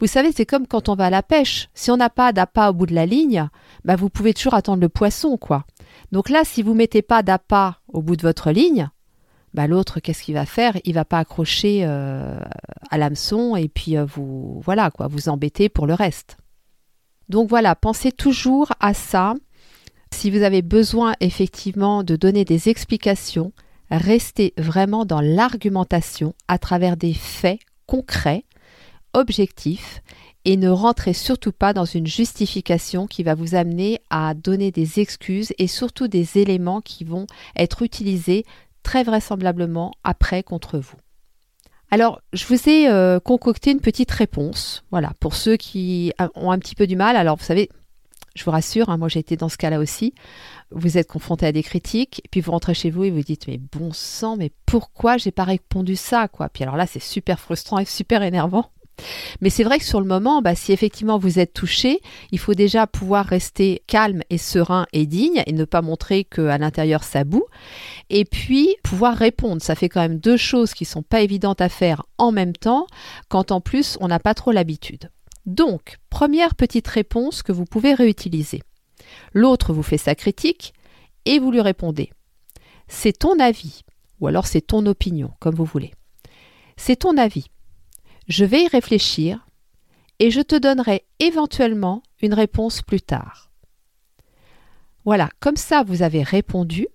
vous 0.00 0.06
savez, 0.06 0.32
c'est 0.32 0.46
comme 0.46 0.66
quand 0.66 0.88
on 0.88 0.94
va 0.94 1.06
à 1.06 1.10
la 1.10 1.22
pêche. 1.22 1.68
Si 1.74 1.90
on 1.90 1.98
n'a 1.98 2.08
pas 2.08 2.32
d'appât 2.32 2.70
au 2.70 2.72
bout 2.72 2.86
de 2.86 2.94
la 2.94 3.04
ligne, 3.04 3.46
bah 3.84 3.96
vous 3.96 4.08
pouvez 4.08 4.32
toujours 4.32 4.54
attendre 4.54 4.80
le 4.80 4.88
poisson, 4.88 5.36
quoi. 5.36 5.66
Donc 6.12 6.30
là, 6.30 6.44
si 6.44 6.62
vous 6.62 6.72
mettez 6.72 7.02
pas 7.02 7.22
d'appât 7.22 7.76
au 7.88 8.00
bout 8.00 8.16
de 8.16 8.22
votre 8.22 8.52
ligne, 8.52 8.88
bah 9.54 9.66
l'autre, 9.66 10.00
qu'est-ce 10.00 10.22
qu'il 10.22 10.34
va 10.34 10.46
faire? 10.46 10.78
Il 10.84 10.94
va 10.94 11.04
pas 11.04 11.18
accrocher 11.18 11.80
euh, 11.84 12.40
à 12.90 12.98
l'hameçon 12.98 13.54
et 13.56 13.68
puis 13.68 13.96
euh, 13.96 14.04
vous, 14.04 14.60
voilà 14.64 14.90
quoi, 14.90 15.08
vous 15.08 15.28
embêter 15.28 15.68
pour 15.68 15.86
le 15.86 15.94
reste. 15.94 16.38
Donc 17.28 17.48
voilà, 17.48 17.74
pensez 17.74 18.12
toujours 18.12 18.72
à 18.80 18.94
ça. 18.94 19.34
Si 20.10 20.30
vous 20.30 20.42
avez 20.42 20.62
besoin 20.62 21.14
effectivement 21.20 22.02
de 22.02 22.16
donner 22.16 22.44
des 22.44 22.68
explications, 22.68 23.52
restez 23.90 24.54
vraiment 24.58 25.04
dans 25.04 25.20
l'argumentation 25.20 26.34
à 26.48 26.58
travers 26.58 26.96
des 26.96 27.14
faits 27.14 27.60
concrets, 27.86 28.44
objectifs, 29.14 30.02
et 30.44 30.56
ne 30.56 30.68
rentrez 30.68 31.12
surtout 31.12 31.52
pas 31.52 31.72
dans 31.72 31.84
une 31.84 32.06
justification 32.06 33.06
qui 33.06 33.22
va 33.22 33.34
vous 33.34 33.54
amener 33.54 34.00
à 34.10 34.34
donner 34.34 34.70
des 34.70 34.98
excuses 34.98 35.52
et 35.58 35.68
surtout 35.68 36.08
des 36.08 36.38
éléments 36.38 36.80
qui 36.80 37.04
vont 37.04 37.26
être 37.56 37.82
utilisés 37.82 38.44
très 38.82 39.02
vraisemblablement 39.02 39.92
après 40.04 40.42
contre 40.42 40.78
vous. 40.78 40.96
Alors, 41.90 42.22
je 42.32 42.46
vous 42.46 42.68
ai 42.68 42.88
euh, 42.88 43.20
concocté 43.20 43.70
une 43.70 43.80
petite 43.80 44.10
réponse, 44.10 44.82
voilà, 44.90 45.12
pour 45.20 45.34
ceux 45.34 45.56
qui 45.56 46.12
ont 46.34 46.50
un 46.50 46.58
petit 46.58 46.74
peu 46.74 46.86
du 46.86 46.96
mal. 46.96 47.16
Alors, 47.16 47.36
vous 47.36 47.44
savez, 47.44 47.68
je 48.34 48.44
vous 48.44 48.50
rassure, 48.50 48.88
hein, 48.88 48.96
moi 48.96 49.08
j'ai 49.08 49.20
été 49.20 49.36
dans 49.36 49.48
ce 49.48 49.58
cas-là 49.58 49.78
aussi. 49.78 50.14
Vous 50.70 50.96
êtes 50.96 51.08
confronté 51.08 51.46
à 51.46 51.52
des 51.52 51.62
critiques, 51.62 52.22
puis 52.30 52.40
vous 52.40 52.52
rentrez 52.52 52.74
chez 52.74 52.90
vous 52.90 53.04
et 53.04 53.10
vous 53.10 53.20
dites 53.20 53.46
mais 53.46 53.58
bon 53.58 53.92
sang, 53.92 54.36
mais 54.36 54.50
pourquoi 54.64 55.18
j'ai 55.18 55.32
pas 55.32 55.44
répondu 55.44 55.96
ça 55.96 56.28
quoi? 56.28 56.48
Puis 56.48 56.62
alors 56.62 56.76
là 56.76 56.86
c'est 56.86 57.02
super 57.02 57.38
frustrant 57.38 57.78
et 57.78 57.84
super 57.84 58.22
énervant. 58.22 58.70
Mais 59.40 59.50
c'est 59.50 59.64
vrai 59.64 59.78
que 59.78 59.84
sur 59.84 60.00
le 60.00 60.06
moment, 60.06 60.42
bah, 60.42 60.54
si 60.54 60.72
effectivement 60.72 61.18
vous 61.18 61.38
êtes 61.38 61.52
touché, 61.52 62.00
il 62.30 62.38
faut 62.38 62.54
déjà 62.54 62.86
pouvoir 62.86 63.26
rester 63.26 63.82
calme 63.86 64.22
et 64.30 64.38
serein 64.38 64.86
et 64.92 65.06
digne 65.06 65.42
et 65.46 65.52
ne 65.52 65.64
pas 65.64 65.82
montrer 65.82 66.24
qu'à 66.24 66.58
l'intérieur 66.58 67.04
ça 67.04 67.24
boue. 67.24 67.46
Et 68.10 68.24
puis 68.24 68.76
pouvoir 68.82 69.16
répondre. 69.16 69.62
Ça 69.62 69.74
fait 69.74 69.88
quand 69.88 70.00
même 70.00 70.18
deux 70.18 70.36
choses 70.36 70.74
qui 70.74 70.84
sont 70.84 71.02
pas 71.02 71.20
évidentes 71.20 71.60
à 71.60 71.68
faire 71.68 72.04
en 72.18 72.32
même 72.32 72.54
temps, 72.54 72.86
quand 73.28 73.52
en 73.52 73.60
plus 73.60 73.96
on 74.00 74.08
n'a 74.08 74.18
pas 74.18 74.34
trop 74.34 74.52
l'habitude. 74.52 75.10
Donc, 75.46 75.98
première 76.08 76.54
petite 76.54 76.86
réponse 76.86 77.42
que 77.42 77.52
vous 77.52 77.64
pouvez 77.64 77.94
réutiliser. 77.94 78.62
L'autre 79.32 79.72
vous 79.72 79.82
fait 79.82 79.98
sa 79.98 80.14
critique 80.14 80.72
et 81.24 81.38
vous 81.38 81.50
lui 81.50 81.60
répondez. 81.60 82.12
C'est 82.88 83.18
ton 83.18 83.38
avis, 83.38 83.82
ou 84.20 84.26
alors 84.26 84.46
c'est 84.46 84.60
ton 84.60 84.86
opinion, 84.86 85.32
comme 85.40 85.54
vous 85.54 85.64
voulez. 85.64 85.92
C'est 86.76 86.96
ton 86.96 87.16
avis. 87.16 87.46
Je 88.28 88.44
vais 88.44 88.64
y 88.64 88.68
réfléchir 88.68 89.46
et 90.18 90.30
je 90.30 90.40
te 90.40 90.54
donnerai 90.54 91.04
éventuellement 91.18 92.02
une 92.20 92.34
réponse 92.34 92.82
plus 92.82 93.00
tard. 93.00 93.50
Voilà, 95.04 95.28
comme 95.40 95.56
ça 95.56 95.82
vous 95.82 96.02
avez 96.02 96.22
répondu. 96.22 96.86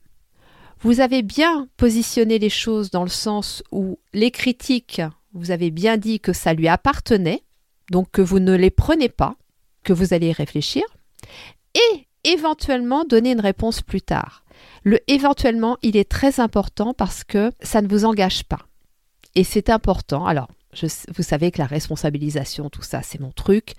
Vous 0.79 1.01
avez 1.01 1.23
bien 1.23 1.67
positionné 1.75 2.39
les 2.39 2.49
choses 2.49 2.91
dans 2.91 3.03
le 3.03 3.09
sens 3.09 3.63
où 3.71 3.99
les 4.13 4.31
critiques, 4.31 5.01
vous 5.33 5.51
avez 5.51 5.71
bien 5.71 5.97
dit 5.97 6.19
que 6.19 6.33
ça 6.33 6.53
lui 6.53 6.67
appartenait, 6.67 7.43
donc 7.91 8.11
que 8.11 8.21
vous 8.21 8.39
ne 8.39 8.55
les 8.55 8.69
prenez 8.69 9.09
pas, 9.09 9.35
que 9.83 9.93
vous 9.93 10.13
allez 10.13 10.27
y 10.27 10.33
réfléchir, 10.33 10.83
et 11.73 12.07
éventuellement 12.23 13.05
donner 13.05 13.31
une 13.31 13.41
réponse 13.41 13.81
plus 13.81 14.01
tard. 14.01 14.43
Le 14.83 14.99
éventuellement, 15.11 15.77
il 15.81 15.97
est 15.97 16.09
très 16.09 16.39
important 16.39 16.93
parce 16.93 17.23
que 17.23 17.51
ça 17.61 17.81
ne 17.81 17.87
vous 17.87 18.05
engage 18.05 18.43
pas. 18.43 18.67
Et 19.35 19.43
c'est 19.43 19.69
important. 19.69 20.25
Alors, 20.25 20.47
vous 20.73 21.23
savez 21.23 21.51
que 21.51 21.59
la 21.59 21.65
responsabilisation, 21.65 22.69
tout 22.69 22.81
ça, 22.81 23.01
c'est 23.01 23.19
mon 23.19 23.31
truc. 23.31 23.73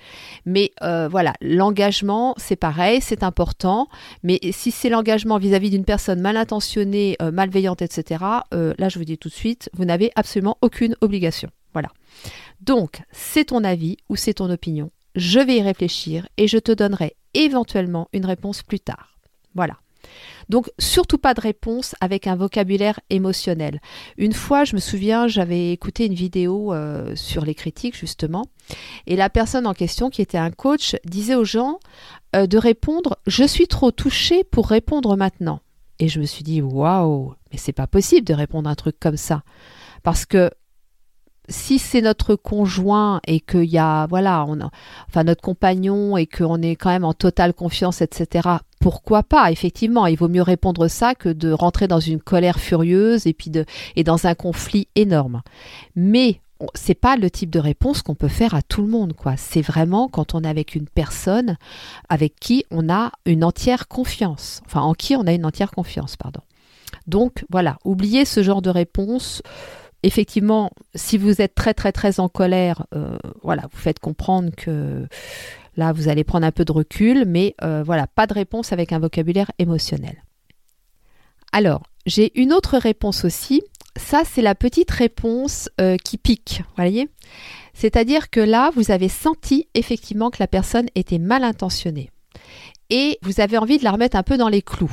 Mais 0.46 0.72
euh, 0.82 1.08
voilà, 1.08 1.34
l'engagement, 1.40 2.34
c'est 2.36 2.56
pareil, 2.56 3.00
c'est 3.00 3.22
important. 3.22 3.88
Mais 4.22 4.40
si 4.52 4.70
c'est 4.70 4.88
l'engagement 4.88 5.38
vis-à-vis 5.38 5.70
d'une 5.70 5.84
personne 5.84 6.20
mal 6.20 6.36
intentionnée, 6.36 7.16
euh, 7.22 7.30
malveillante, 7.30 7.82
etc., 7.82 8.24
euh, 8.54 8.74
là, 8.78 8.88
je 8.88 8.98
vous 8.98 9.04
dis 9.04 9.18
tout 9.18 9.28
de 9.28 9.34
suite, 9.34 9.70
vous 9.74 9.84
n'avez 9.84 10.10
absolument 10.16 10.56
aucune 10.62 10.96
obligation. 11.00 11.50
Voilà. 11.72 11.90
Donc, 12.60 13.02
c'est 13.12 13.46
ton 13.46 13.64
avis 13.64 13.98
ou 14.08 14.16
c'est 14.16 14.34
ton 14.34 14.50
opinion. 14.50 14.90
Je 15.14 15.40
vais 15.40 15.56
y 15.56 15.62
réfléchir 15.62 16.28
et 16.36 16.48
je 16.48 16.58
te 16.58 16.72
donnerai 16.72 17.16
éventuellement 17.34 18.08
une 18.12 18.26
réponse 18.26 18.62
plus 18.62 18.80
tard. 18.80 19.18
Voilà. 19.54 19.74
Donc 20.48 20.70
surtout 20.78 21.18
pas 21.18 21.34
de 21.34 21.40
réponse 21.40 21.94
avec 22.00 22.26
un 22.26 22.36
vocabulaire 22.36 23.00
émotionnel. 23.10 23.80
Une 24.16 24.32
fois, 24.32 24.64
je 24.64 24.74
me 24.74 24.80
souviens, 24.80 25.28
j'avais 25.28 25.72
écouté 25.72 26.06
une 26.06 26.14
vidéo 26.14 26.72
euh, 26.72 27.14
sur 27.16 27.44
les 27.44 27.54
critiques 27.54 27.96
justement, 27.96 28.46
et 29.06 29.16
la 29.16 29.30
personne 29.30 29.66
en 29.66 29.74
question, 29.74 30.10
qui 30.10 30.22
était 30.22 30.38
un 30.38 30.50
coach, 30.50 30.96
disait 31.04 31.34
aux 31.34 31.44
gens 31.44 31.78
euh, 32.36 32.46
de 32.46 32.58
répondre 32.58 33.16
Je 33.26 33.44
suis 33.44 33.66
trop 33.66 33.90
touché 33.90 34.44
pour 34.44 34.68
répondre 34.68 35.16
maintenant. 35.16 35.60
Et 35.98 36.08
je 36.08 36.20
me 36.20 36.26
suis 36.26 36.44
dit 36.44 36.62
Waouh, 36.62 37.34
mais 37.50 37.58
c'est 37.58 37.72
pas 37.72 37.86
possible 37.86 38.26
de 38.26 38.34
répondre 38.34 38.68
un 38.68 38.74
truc 38.74 38.98
comme 39.00 39.16
ça. 39.16 39.42
Parce 40.02 40.26
que 40.26 40.50
si 41.48 41.78
c'est 41.78 42.02
notre 42.02 42.34
conjoint 42.34 43.20
et 43.26 43.40
qu'il 43.40 43.64
y 43.64 43.78
a, 43.78 44.06
voilà, 44.06 44.46
enfin 45.08 45.24
notre 45.24 45.40
compagnon 45.40 46.16
et 46.16 46.26
qu'on 46.26 46.60
est 46.60 46.76
quand 46.76 46.90
même 46.90 47.04
en 47.04 47.14
totale 47.14 47.54
confiance, 47.54 48.02
etc., 48.02 48.48
pourquoi 48.80 49.22
pas 49.22 49.50
Effectivement, 49.50 50.06
il 50.06 50.16
vaut 50.16 50.28
mieux 50.28 50.42
répondre 50.42 50.88
ça 50.88 51.14
que 51.14 51.28
de 51.28 51.50
rentrer 51.50 51.88
dans 51.88 52.00
une 52.00 52.20
colère 52.20 52.58
furieuse 52.58 53.26
et 53.26 53.36
et 53.96 54.04
dans 54.04 54.26
un 54.26 54.34
conflit 54.34 54.88
énorme. 54.94 55.42
Mais 55.94 56.40
c'est 56.74 56.94
pas 56.94 57.16
le 57.16 57.30
type 57.30 57.50
de 57.50 57.60
réponse 57.60 58.02
qu'on 58.02 58.14
peut 58.14 58.28
faire 58.28 58.54
à 58.54 58.62
tout 58.62 58.82
le 58.82 58.88
monde, 58.88 59.12
quoi. 59.12 59.36
C'est 59.36 59.62
vraiment 59.62 60.08
quand 60.08 60.34
on 60.34 60.42
est 60.42 60.48
avec 60.48 60.74
une 60.74 60.88
personne 60.88 61.56
avec 62.08 62.34
qui 62.40 62.64
on 62.70 62.88
a 62.88 63.12
une 63.26 63.44
entière 63.44 63.88
confiance. 63.88 64.60
Enfin, 64.66 64.80
en 64.80 64.94
qui 64.94 65.14
on 65.14 65.26
a 65.26 65.32
une 65.32 65.46
entière 65.46 65.70
confiance, 65.70 66.16
pardon. 66.16 66.40
Donc, 67.06 67.44
voilà, 67.50 67.78
oubliez 67.84 68.24
ce 68.24 68.42
genre 68.42 68.62
de 68.62 68.70
réponse 68.70 69.42
effectivement, 70.02 70.70
si 70.94 71.18
vous 71.18 71.40
êtes 71.40 71.54
très 71.54 71.74
très 71.74 71.92
très 71.92 72.20
en 72.20 72.28
colère, 72.28 72.86
euh, 72.94 73.18
voilà, 73.42 73.62
vous 73.72 73.78
faites 73.78 73.98
comprendre 73.98 74.50
que 74.56 75.06
là, 75.78 75.92
vous 75.92 76.08
allez 76.08 76.24
prendre 76.24 76.46
un 76.46 76.52
peu 76.52 76.66
de 76.66 76.72
recul, 76.72 77.24
mais 77.26 77.54
euh, 77.62 77.82
voilà, 77.82 78.06
pas 78.06 78.26
de 78.26 78.34
réponse 78.34 78.72
avec 78.72 78.92
un 78.92 78.98
vocabulaire 78.98 79.50
émotionnel. 79.58 80.24
Alors, 81.52 81.84
j'ai 82.04 82.38
une 82.38 82.52
autre 82.52 82.76
réponse 82.76 83.24
aussi. 83.24 83.62
Ça, 83.96 84.22
c'est 84.24 84.42
la 84.42 84.54
petite 84.54 84.90
réponse 84.90 85.70
euh, 85.80 85.96
qui 85.96 86.18
pique, 86.18 86.62
voyez? 86.76 87.08
C'est-à-dire 87.72 88.28
que 88.28 88.40
là, 88.40 88.70
vous 88.74 88.90
avez 88.90 89.08
senti 89.08 89.68
effectivement 89.74 90.30
que 90.30 90.38
la 90.40 90.48
personne 90.48 90.88
était 90.94 91.18
mal 91.18 91.44
intentionnée. 91.44 92.10
Et 92.90 93.18
vous 93.22 93.40
avez 93.40 93.56
envie 93.56 93.78
de 93.78 93.84
la 93.84 93.92
remettre 93.92 94.16
un 94.16 94.22
peu 94.22 94.36
dans 94.36 94.48
les 94.48 94.62
clous. 94.62 94.92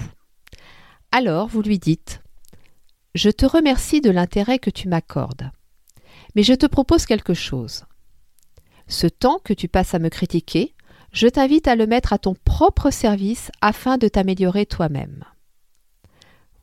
Alors, 1.12 1.48
vous 1.48 1.62
lui 1.62 1.80
dites 1.80 2.22
je 3.16 3.30
te 3.30 3.46
remercie 3.46 4.02
de 4.02 4.12
l'intérêt 4.12 4.60
que 4.60 4.70
tu 4.70 4.90
m'accordes. 4.90 5.50
Mais 6.36 6.44
je 6.44 6.54
te 6.54 6.66
propose 6.66 7.06
quelque 7.06 7.34
chose. 7.34 7.86
Ce 8.90 9.08
temps 9.08 9.40
que 9.42 9.54
tu 9.54 9.70
passes 9.70 9.94
à 9.94 10.00
me 10.00 10.10
critiquer, 10.10 10.75
je 11.16 11.28
t'invite 11.28 11.68
à 11.70 11.76
le 11.76 11.88
mettre 11.88 12.12
à 12.12 12.18
ton 12.18 12.36
propre 12.36 12.92
service 12.92 13.50
afin 13.62 13.98
de 13.98 14.10
t'améliorer 14.10 14.66
toi-même. 14.66 15.24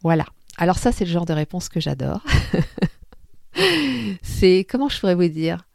Voilà. 0.03 0.27
Alors 0.59 0.77
ça, 0.77 0.93
c'est 0.93 1.07
le 1.07 1.11
genre 1.11 1.25
de 1.25 1.33
réponse 1.33 1.71
que 1.71 1.81
j'adore. 1.81 2.23
c'est, 4.23 4.67
comment 4.69 4.91
je 4.91 5.01
pourrais 5.01 5.15
vous 5.15 5.29
dire? 5.29 5.67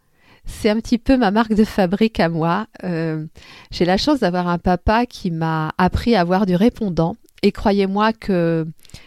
C'est 0.46 0.70
un 0.70 0.80
petit 0.80 1.00
peu 1.00 1.18
ma 1.18 1.32
marque 1.32 1.56
de 1.56 1.64
fabrique 1.64 2.20
à 2.20 2.30
moi. 2.30 2.68
Euh, 2.84 3.26
j'ai 3.72 3.84
la 3.84 3.98
chance 3.98 4.20
d'avoir 4.20 4.48
un 4.48 4.60
papa 4.60 5.08
qui 5.08 5.32
m'a 5.32 5.74
appris 5.80 6.16
à 6.16 6.22
avoir 6.22 6.46
du 6.46 6.56
répondant 6.56 7.16
et 7.44 7.52
croyez-moi 7.52 8.14
que 8.14 8.66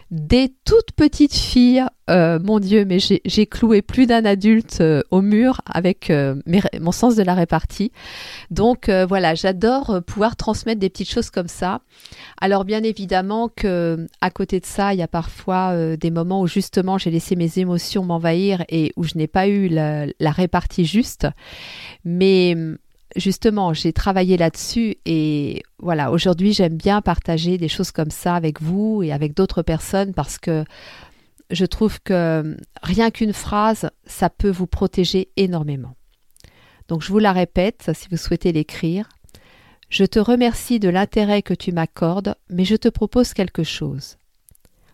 dès 0.09 0.53
toute 0.63 0.93
petite 0.95 1.33
fille, 1.33 1.83
euh, 2.09 2.39
mon 2.41 2.59
Dieu, 2.59 2.85
mais 2.85 2.97
j'ai 2.99 3.45
cloué 3.45 3.81
plus 3.81 4.05
d'un 4.05 4.23
adulte 4.23 4.79
euh, 4.79 5.01
au 5.11 5.21
mur 5.21 5.61
avec 5.65 6.09
euh, 6.09 6.35
mon 6.79 6.91
sens 6.91 7.15
de 7.15 7.23
la 7.23 7.33
répartie. 7.33 7.91
Donc 8.49 8.89
voilà, 8.89 9.35
j'adore 9.35 10.01
pouvoir 10.05 10.35
transmettre 10.35 10.79
des 10.79 10.89
petites 10.89 11.09
choses 11.09 11.29
comme 11.29 11.47
ça. 11.47 11.81
Alors 12.39 12.65
bien 12.65 12.83
évidemment 12.83 13.49
que 13.49 14.07
à 14.21 14.29
côté 14.29 14.59
de 14.59 14.65
ça, 14.65 14.93
il 14.93 14.99
y 14.99 15.03
a 15.03 15.07
parfois 15.07 15.95
des 15.97 16.11
moments 16.11 16.41
où 16.41 16.47
justement 16.47 16.97
j'ai 16.97 17.11
laissé 17.11 17.35
mes 17.35 17.59
émotions 17.59 18.03
m'envahir 18.03 18.63
et 18.69 18.93
où 18.95 19.03
je 19.03 19.17
n'ai 19.17 19.27
pas 19.27 19.47
eu 19.47 19.67
la 19.69 20.31
répartie 20.31 20.85
juste. 20.85 21.27
Mais 22.05 22.55
justement, 23.15 23.73
j'ai 23.73 23.93
travaillé 23.93 24.37
là-dessus 24.37 24.95
et 25.05 25.63
voilà, 25.79 26.11
aujourd'hui, 26.11 26.53
j'aime 26.53 26.77
bien 26.77 27.01
partager 27.01 27.57
des 27.57 27.67
choses 27.67 27.91
comme 27.91 28.11
ça 28.11 28.35
avec 28.35 28.61
vous 28.61 29.03
et 29.03 29.11
avec 29.11 29.35
d'autres 29.35 29.61
personnes 29.61 30.13
parce 30.13 30.37
que 30.37 30.63
je 31.49 31.65
trouve 31.65 31.99
que 32.01 32.57
rien 32.81 33.11
qu'une 33.11 33.33
phrase, 33.33 33.89
ça 34.05 34.29
peut 34.29 34.49
vous 34.49 34.67
protéger 34.67 35.29
énormément. 35.37 35.95
Donc, 36.87 37.01
je 37.01 37.09
vous 37.09 37.19
la 37.19 37.33
répète 37.33 37.91
si 37.93 38.07
vous 38.09 38.17
souhaitez 38.17 38.51
l'écrire. 38.51 39.07
Je 39.89 40.05
te 40.05 40.19
remercie 40.19 40.79
de 40.79 40.89
l'intérêt 40.89 41.41
que 41.41 41.53
tu 41.53 41.71
m'accordes, 41.71 42.35
mais 42.49 42.65
je 42.65 42.75
te 42.75 42.87
propose 42.87 43.33
quelque 43.33 43.63
chose. 43.63 44.17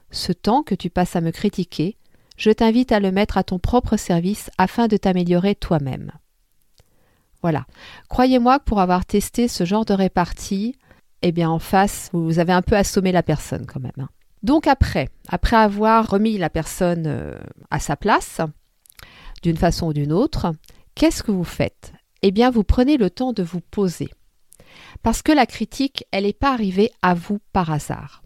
Ce 0.10 0.32
temps 0.32 0.64
que 0.64 0.76
tu 0.76 0.90
passes 0.90 1.16
à 1.16 1.22
me 1.22 1.32
critiquer, 1.32 1.98
je 2.38 2.52
t'invite 2.52 2.92
à 2.92 3.00
le 3.00 3.12
mettre 3.12 3.38
à 3.38 3.44
ton 3.44 3.60
propre 3.60 3.98
service 3.98 4.50
afin 4.58 4.88
de 4.88 4.98
t'améliorer 4.98 5.56
toi-même. 5.56 6.12
Voilà. 7.42 7.66
Croyez-moi 8.10 8.60
que 8.60 8.66
pour 8.66 8.80
avoir 8.80 9.06
testé 9.06 9.48
ce 9.48 9.66
genre 9.66 9.86
de 9.86 9.94
répartie, 9.94 10.76
eh 11.22 11.32
bien 11.32 11.50
en 11.50 11.60
face, 11.60 12.10
vous 12.14 12.40
avez 12.40 12.54
un 12.54 12.62
peu 12.62 12.76
assommé 12.76 13.12
la 13.12 13.24
personne 13.24 13.66
quand 13.66 13.80
même. 13.80 13.92
Hein. 14.00 14.10
Donc 14.44 14.68
après, 14.68 15.10
après 15.28 15.56
avoir 15.56 16.10
remis 16.10 16.38
la 16.38 16.50
personne 16.50 17.06
euh, 17.08 17.40
à 17.72 17.80
sa 17.80 17.96
place, 17.96 18.42
d'une 19.42 19.58
façon 19.58 19.88
ou 19.88 19.94
d'une 19.94 20.14
autre, 20.14 20.54
qu'est-ce 20.96 21.24
que 21.24 21.32
vous 21.32 21.44
faites? 21.44 21.94
Eh 22.22 22.32
bien, 22.32 22.50
vous 22.50 22.64
prenez 22.64 22.98
le 22.98 23.10
temps 23.10 23.34
de 23.34 23.44
vous 23.44 23.62
poser. 23.62 24.10
Parce 25.04 25.22
que 25.22 25.32
la 25.32 25.46
critique, 25.46 26.06
elle 26.12 26.24
n'est 26.24 26.34
pas 26.34 26.54
arrivée 26.54 26.92
à 27.02 27.14
vous 27.14 27.40
par 27.54 27.72
hasard. 27.72 28.24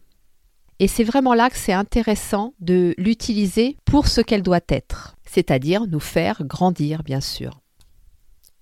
Et 0.80 0.88
c'est 0.88 1.04
vraiment 1.04 1.34
là 1.34 1.50
que 1.50 1.58
c'est 1.58 1.74
intéressant 1.74 2.54
de 2.60 2.96
l'utiliser 2.98 3.78
pour 3.86 4.08
ce 4.08 4.20
qu'elle 4.20 4.42
doit 4.42 4.62
être, 4.68 5.16
c'est-à-dire 5.26 5.86
nous 5.86 6.00
faire 6.00 6.44
grandir, 6.44 7.04
bien 7.04 7.22
sûr. 7.22 7.61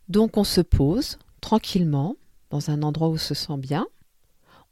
Donc 0.10 0.38
on 0.38 0.44
se 0.44 0.62
pose 0.62 1.20
tranquillement 1.40 2.16
dans 2.50 2.72
un 2.72 2.82
endroit 2.82 3.10
où 3.10 3.14
on 3.14 3.18
se 3.18 3.36
sent 3.36 3.58
bien, 3.58 3.88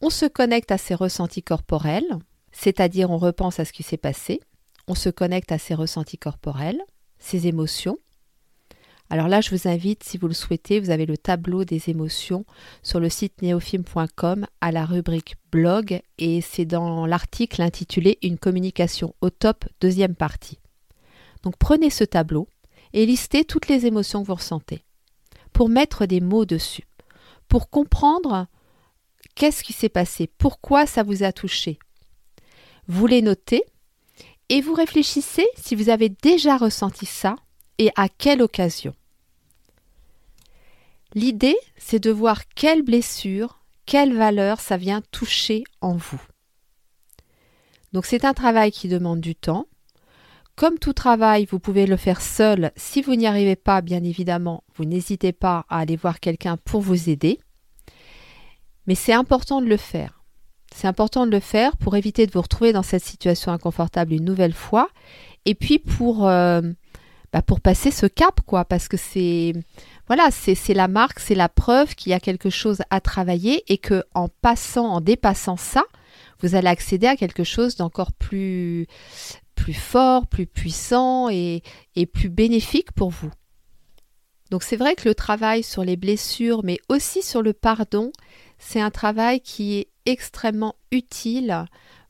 on 0.02 0.10
se 0.10 0.26
connecte 0.26 0.72
à 0.72 0.80
ses 0.80 0.96
ressentis 0.96 1.44
corporels, 1.44 2.18
c'est-à-dire 2.52 3.12
on 3.12 3.18
repense 3.18 3.60
à 3.60 3.66
ce 3.66 3.72
qui 3.72 3.84
s'est 3.84 3.98
passé, 3.98 4.42
on 4.88 4.96
se 4.96 5.10
connecte 5.10 5.52
à 5.52 5.60
ses 5.60 5.76
ressentis 5.76 6.18
corporels, 6.18 6.82
ses 7.20 7.48
émotions. 7.48 8.00
Alors 9.10 9.28
là, 9.28 9.40
je 9.40 9.52
vous 9.52 9.68
invite, 9.70 10.04
si 10.04 10.18
vous 10.18 10.28
le 10.28 10.34
souhaitez, 10.34 10.80
vous 10.80 10.90
avez 10.90 11.06
le 11.06 11.18
tableau 11.18 11.64
des 11.64 11.90
émotions 11.90 12.46
sur 12.84 13.00
le 13.00 13.08
site 13.08 13.42
neofilm.com 13.42 14.48
à 14.60 14.72
la 14.72 14.86
rubrique 14.86 15.36
blog 15.52 16.02
et 16.18 16.42
c'est 16.42 16.66
dans 16.66 17.06
l'article 17.06 17.62
intitulé 17.62 18.18
Une 18.24 18.40
communication 18.40 19.14
au 19.22 19.30
top, 19.30 19.66
deuxième 19.80 20.16
partie. 20.16 20.60
Donc 21.44 21.58
prenez 21.58 21.92
ce 21.92 22.04
tableau 22.04 22.48
et 22.94 23.06
listez 23.06 23.46
toutes 23.46 23.68
les 23.68 23.86
émotions 23.86 24.24
que 24.24 24.28
vous 24.28 24.36
ressentez 24.36 24.84
pour 25.54 25.70
mettre 25.70 26.06
des 26.06 26.22
mots 26.22 26.46
dessus, 26.46 26.88
pour 27.48 27.70
comprendre 27.70 28.48
qu'est-ce 29.36 29.64
qui 29.64 29.74
s'est 29.74 29.90
passé, 29.90 30.30
pourquoi 30.38 30.86
ça 30.86 31.04
vous 31.04 31.24
a 31.24 31.32
touché. 31.32 31.80
Vous 32.88 33.08
les 33.08 33.22
notez 33.22 33.64
et 34.50 34.62
vous 34.62 34.74
réfléchissez 34.74 35.46
si 35.58 35.76
vous 35.76 35.90
avez 35.90 36.10
déjà 36.10 36.58
ressenti 36.58 37.06
ça 37.06 37.36
et 37.78 37.92
à 37.96 38.10
quelle 38.10 38.42
occasion. 38.42 38.94
L'idée, 41.14 41.58
c'est 41.78 42.00
de 42.00 42.12
voir 42.12 42.48
quelle 42.50 42.82
blessure, 42.82 43.60
quelle 43.86 44.16
valeur 44.16 44.60
ça 44.60 44.78
vient 44.78 45.02
toucher 45.12 45.64
en 45.82 45.96
vous. 45.96 46.22
Donc 47.94 48.06
c'est 48.06 48.26
un 48.26 48.34
travail 48.34 48.72
qui 48.72 48.88
demande 48.88 49.22
du 49.22 49.36
temps. 49.36 49.68
Comme 50.58 50.80
tout 50.80 50.94
travail, 50.94 51.46
vous 51.46 51.60
pouvez 51.60 51.86
le 51.86 51.98
faire 51.98 52.20
seul. 52.20 52.72
Si 52.76 53.04
vous 53.04 53.14
n'y 53.14 53.28
arrivez 53.28 53.56
pas, 53.56 53.82
bien 53.82 54.04
évidemment, 54.04 54.64
vous 54.76 54.86
n'hésitez 54.86 55.32
pas 55.32 55.68
à 55.70 55.78
aller 55.78 55.96
voir 55.96 56.20
quelqu'un 56.20 56.58
pour 56.58 56.82
vous 56.82 57.12
aider. 57.12 57.40
Mais 58.88 58.96
c'est 58.96 59.14
important 59.14 59.62
de 59.62 59.68
le 59.68 59.78
faire. 59.78 60.24
C'est 60.76 60.88
important 60.88 61.28
de 61.28 61.32
le 61.32 61.42
faire 61.42 61.78
pour 61.78 61.96
éviter 61.96 62.26
de 62.26 62.32
vous 62.32 62.42
retrouver 62.42 62.74
dans 62.74 62.82
cette 62.82 63.04
situation 63.04 63.52
inconfortable 63.52 64.14
une 64.14 64.26
nouvelle 64.26 64.56
fois. 64.56 64.90
Et 65.46 65.54
puis 65.54 65.78
pour, 65.78 66.28
euh, 66.28 66.62
bah 67.32 67.44
pour 67.44 67.62
passer 67.62 67.92
ce 67.92 68.08
cap, 68.08 68.42
quoi, 68.48 68.66
parce 68.66 68.88
que 68.88 68.98
c'est 68.98 69.54
voilà, 70.08 70.32
c'est 70.32 70.74
la 70.74 70.88
marque, 70.88 71.20
c'est 71.20 71.36
la 71.36 71.50
preuve 71.50 71.94
qu'il 71.94 72.10
y 72.10 72.14
a 72.14 72.20
quelque 72.20 72.50
chose 72.50 72.82
à 72.90 73.00
travailler 73.00 73.64
et 73.72 73.78
que 73.78 74.04
en 74.16 74.28
passant, 74.28 74.88
en 74.88 75.02
dépassant 75.02 75.56
ça, 75.56 75.84
vous 76.42 76.56
allez 76.56 76.68
accéder 76.68 77.06
à 77.06 77.16
quelque 77.16 77.44
chose 77.44 77.76
d'encore 77.76 78.12
plus 78.12 78.88
plus 79.58 79.74
fort, 79.74 80.28
plus 80.28 80.48
puissant 80.48 81.30
et, 81.30 81.62
plus 82.14 82.30
bénéfique 82.30 82.94
pour 82.94 83.10
vous. 83.10 83.32
Donc 84.52 84.64
c'est 84.64 84.78
vrai 84.78 84.96
que 84.96 85.10
le 85.10 85.16
travail 85.16 85.64
sur 85.64 85.84
les 85.84 85.98
blessures, 85.98 86.64
mais 86.64 86.78
aussi 86.88 87.22
sur 87.22 87.42
le 87.42 87.52
pardon, 87.52 88.14
c'est 88.60 88.80
un 88.80 88.92
travail 88.92 89.42
qui 89.42 89.78
est 89.78 89.90
extrêmement 90.06 90.76
utile 90.92 91.66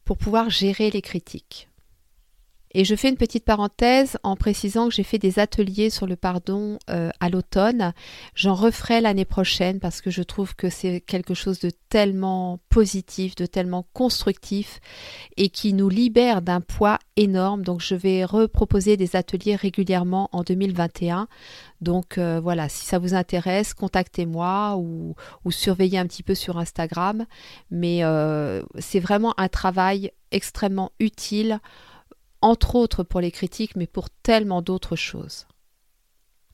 pour 0.05 0.19
pouvoir 0.19 0.51
gérer 0.51 0.91
les 0.91 1.01
critiques. 1.01 1.69
Et 2.79 2.85
je 2.85 2.93
fais 2.93 3.09
une 3.09 3.17
petite 3.17 3.43
parenthèse 3.43 4.19
en 4.21 4.35
précisant 4.35 4.87
que 4.87 4.93
j'ai 4.93 5.01
fait 5.01 5.17
des 5.17 5.39
ateliers 5.39 5.89
sur 5.89 6.05
le 6.05 6.15
pardon 6.15 6.77
euh, 6.91 7.09
à 7.19 7.27
l'automne. 7.27 7.91
J'en 8.35 8.53
referai 8.53 9.01
l'année 9.01 9.25
prochaine 9.25 9.79
parce 9.79 9.99
que 9.99 10.11
je 10.11 10.21
trouve 10.21 10.55
que 10.55 10.69
c'est 10.69 11.01
quelque 11.01 11.33
chose 11.33 11.59
de 11.59 11.71
tellement 11.89 12.59
positif, 12.69 13.33
de 13.33 13.47
tellement 13.47 13.87
constructif 13.93 14.79
et 15.37 15.49
qui 15.49 15.73
nous 15.73 15.89
libère 15.89 16.43
d'un 16.43 16.61
poids 16.61 16.99
énorme. 17.15 17.63
Donc 17.63 17.81
je 17.81 17.95
vais 17.95 18.23
reproposer 18.23 18.95
des 18.95 19.15
ateliers 19.15 19.55
régulièrement 19.55 20.29
en 20.31 20.43
2021. 20.43 21.27
Donc 21.81 22.19
euh, 22.19 22.39
voilà, 22.39 22.69
si 22.69 22.85
ça 22.85 22.99
vous 22.99 23.15
intéresse, 23.15 23.73
contactez-moi 23.73 24.77
ou, 24.77 25.15
surveillez 25.49 25.97
un 25.97 26.05
petit 26.05 26.21
peu 26.21 26.35
sur 26.35 26.59
Instagram. 26.59 27.25
Mais 27.71 28.03
euh, 28.03 28.61
c'est 28.77 28.99
vraiment 28.99 29.33
un 29.39 29.47
travail 29.47 30.11
extrêmement 30.31 30.91
utile 30.99 31.59
entre 32.41 32.75
autres 32.75 33.03
pour 33.03 33.21
les 33.21 33.31
critiques, 33.31 33.75
mais 33.75 33.87
pour 33.87 34.09
tellement 34.09 34.61
d'autres 34.61 34.95
choses. 34.95 35.47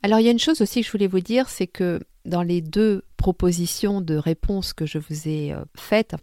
Alors 0.01 0.19
il 0.19 0.25
y 0.25 0.27
a 0.27 0.31
une 0.31 0.39
chose 0.39 0.61
aussi 0.61 0.81
que 0.81 0.87
je 0.87 0.91
voulais 0.91 1.07
vous 1.07 1.21
dire, 1.21 1.49
c'est 1.49 1.67
que 1.67 2.01
dans 2.25 2.43
les 2.43 2.61
deux 2.61 3.03
propositions 3.17 4.01
de 4.01 4.15
réponse 4.15 4.73
que 4.73 4.85
je 4.85 4.97
vous 4.97 5.27
ai 5.27 5.53
euh, 5.53 5.63
faites, 5.75 6.15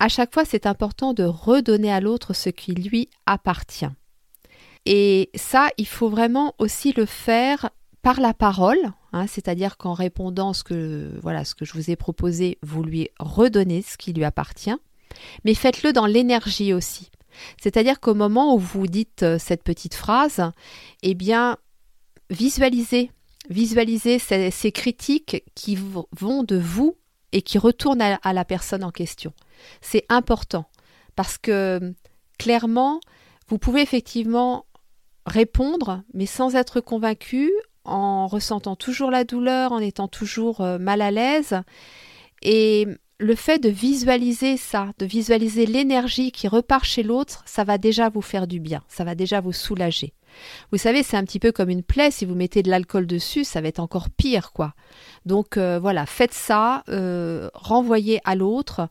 à 0.00 0.08
chaque 0.08 0.34
fois 0.34 0.44
c'est 0.44 0.66
important 0.66 1.14
de 1.14 1.24
redonner 1.24 1.92
à 1.92 2.00
l'autre 2.00 2.34
ce 2.34 2.50
qui 2.50 2.72
lui 2.72 3.08
appartient. 3.26 3.90
Et 4.86 5.30
ça, 5.34 5.68
il 5.76 5.86
faut 5.86 6.08
vraiment 6.08 6.54
aussi 6.58 6.92
le 6.92 7.04
faire 7.04 7.70
par 8.02 8.20
la 8.20 8.32
parole, 8.32 8.78
hein, 9.12 9.26
c'est-à-dire 9.26 9.76
qu'en 9.76 9.92
répondant 9.92 10.52
ce 10.52 11.20
voilà 11.20 11.44
ce 11.44 11.54
que 11.54 11.64
je 11.64 11.74
vous 11.74 11.90
ai 11.90 11.96
proposé, 11.96 12.58
vous 12.62 12.82
lui 12.82 13.10
redonnez 13.18 13.82
ce 13.82 13.96
qui 13.96 14.12
lui 14.12 14.24
appartient, 14.24 14.76
mais 15.44 15.54
faites-le 15.54 15.92
dans 15.92 16.06
l'énergie 16.06 16.72
aussi. 16.72 17.10
C'est-à-dire 17.60 18.00
qu'au 18.00 18.14
moment 18.14 18.54
où 18.54 18.58
vous 18.58 18.86
dites 18.86 19.22
euh, 19.22 19.38
cette 19.38 19.62
petite 19.62 19.94
phrase, 19.94 20.50
eh 21.02 21.14
bien, 21.14 21.56
visualisez, 22.30 23.10
visualisez 23.48 24.18
ces, 24.18 24.72
critiques 24.72 25.44
qui 25.54 25.76
vont 26.12 26.42
de 26.42 26.56
vous 26.58 26.96
et 27.32 27.42
qui 27.42 27.58
retournent 27.58 28.02
à, 28.02 28.32
la 28.32 28.44
personne 28.44 28.84
en 28.84 28.90
question. 28.90 29.32
C'est 29.80 30.04
important 30.08 30.66
parce 31.16 31.38
que 31.38 31.94
clairement, 32.38 33.00
vous 33.48 33.58
pouvez 33.58 33.82
effectivement 33.82 34.66
répondre, 35.26 36.02
mais 36.14 36.26
sans 36.26 36.54
être 36.54 36.80
convaincu, 36.80 37.50
en 37.84 38.26
ressentant 38.26 38.76
toujours 38.76 39.10
la 39.10 39.24
douleur, 39.24 39.72
en 39.72 39.78
étant 39.78 40.08
toujours 40.08 40.60
euh, 40.60 40.78
mal 40.78 41.00
à 41.00 41.10
l'aise. 41.10 41.62
Et 42.42 42.86
le 43.18 43.34
fait 43.34 43.58
de 43.58 43.68
visualiser 43.68 44.56
ça, 44.56 44.92
de 44.98 45.06
visualiser 45.06 45.66
l'énergie 45.66 46.30
qui 46.30 46.46
repart 46.46 46.84
chez 46.84 47.02
l'autre, 47.02 47.42
ça 47.46 47.64
va 47.64 47.76
déjà 47.76 48.08
vous 48.08 48.22
faire 48.22 48.46
du 48.46 48.60
bien, 48.60 48.82
ça 48.88 49.02
va 49.04 49.16
déjà 49.16 49.40
vous 49.40 49.52
soulager. 49.52 50.12
Vous 50.70 50.78
savez, 50.78 51.02
c'est 51.02 51.16
un 51.16 51.24
petit 51.24 51.40
peu 51.40 51.50
comme 51.50 51.68
une 51.68 51.82
plaie, 51.82 52.12
si 52.12 52.24
vous 52.24 52.36
mettez 52.36 52.62
de 52.62 52.70
l'alcool 52.70 53.06
dessus, 53.06 53.42
ça 53.42 53.60
va 53.60 53.68
être 53.68 53.80
encore 53.80 54.08
pire, 54.08 54.52
quoi. 54.52 54.74
Donc 55.26 55.56
euh, 55.56 55.80
voilà, 55.80 56.06
faites 56.06 56.34
ça, 56.34 56.84
euh, 56.88 57.50
renvoyez 57.54 58.20
à 58.24 58.36
l'autre, 58.36 58.88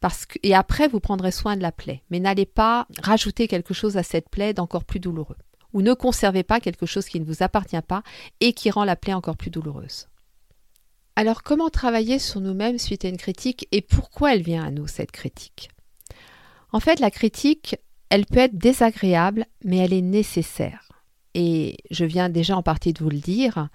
parce 0.00 0.26
et 0.42 0.54
après 0.54 0.88
vous 0.88 1.00
prendrez 1.00 1.32
soin 1.32 1.56
de 1.56 1.62
la 1.62 1.72
plaie. 1.72 2.02
Mais 2.10 2.20
n'allez 2.20 2.46
pas 2.46 2.86
rajouter 3.02 3.48
quelque 3.48 3.74
chose 3.74 3.98
à 3.98 4.02
cette 4.02 4.30
plaie 4.30 4.54
d'encore 4.54 4.84
plus 4.84 5.00
douloureux. 5.00 5.36
Ou 5.74 5.82
ne 5.82 5.92
conservez 5.92 6.42
pas 6.42 6.60
quelque 6.60 6.86
chose 6.86 7.06
qui 7.06 7.20
ne 7.20 7.26
vous 7.26 7.42
appartient 7.42 7.82
pas 7.86 8.02
et 8.40 8.54
qui 8.54 8.70
rend 8.70 8.84
la 8.84 8.96
plaie 8.96 9.12
encore 9.12 9.36
plus 9.36 9.50
douloureuse. 9.50 10.08
Alors 11.18 11.42
comment 11.42 11.68
travailler 11.68 12.20
sur 12.20 12.40
nous-mêmes 12.40 12.78
suite 12.78 13.04
à 13.04 13.08
une 13.08 13.16
critique 13.16 13.66
et 13.72 13.82
pourquoi 13.82 14.34
elle 14.34 14.42
vient 14.42 14.64
à 14.64 14.70
nous, 14.70 14.86
cette 14.86 15.10
critique? 15.10 15.68
En 16.70 16.78
fait, 16.78 17.00
la 17.00 17.10
critique, 17.10 17.74
elle 18.08 18.24
peut 18.24 18.38
être 18.38 18.56
désagréable, 18.56 19.44
mais 19.64 19.78
elle 19.78 19.92
est 19.92 20.00
nécessaire. 20.00 20.92
Et 21.34 21.76
je 21.90 22.04
viens 22.04 22.28
déjà 22.28 22.56
en 22.56 22.62
partie 22.62 22.92
de 22.92 23.02
vous 23.02 23.10
le 23.10 23.18
dire. 23.18 23.68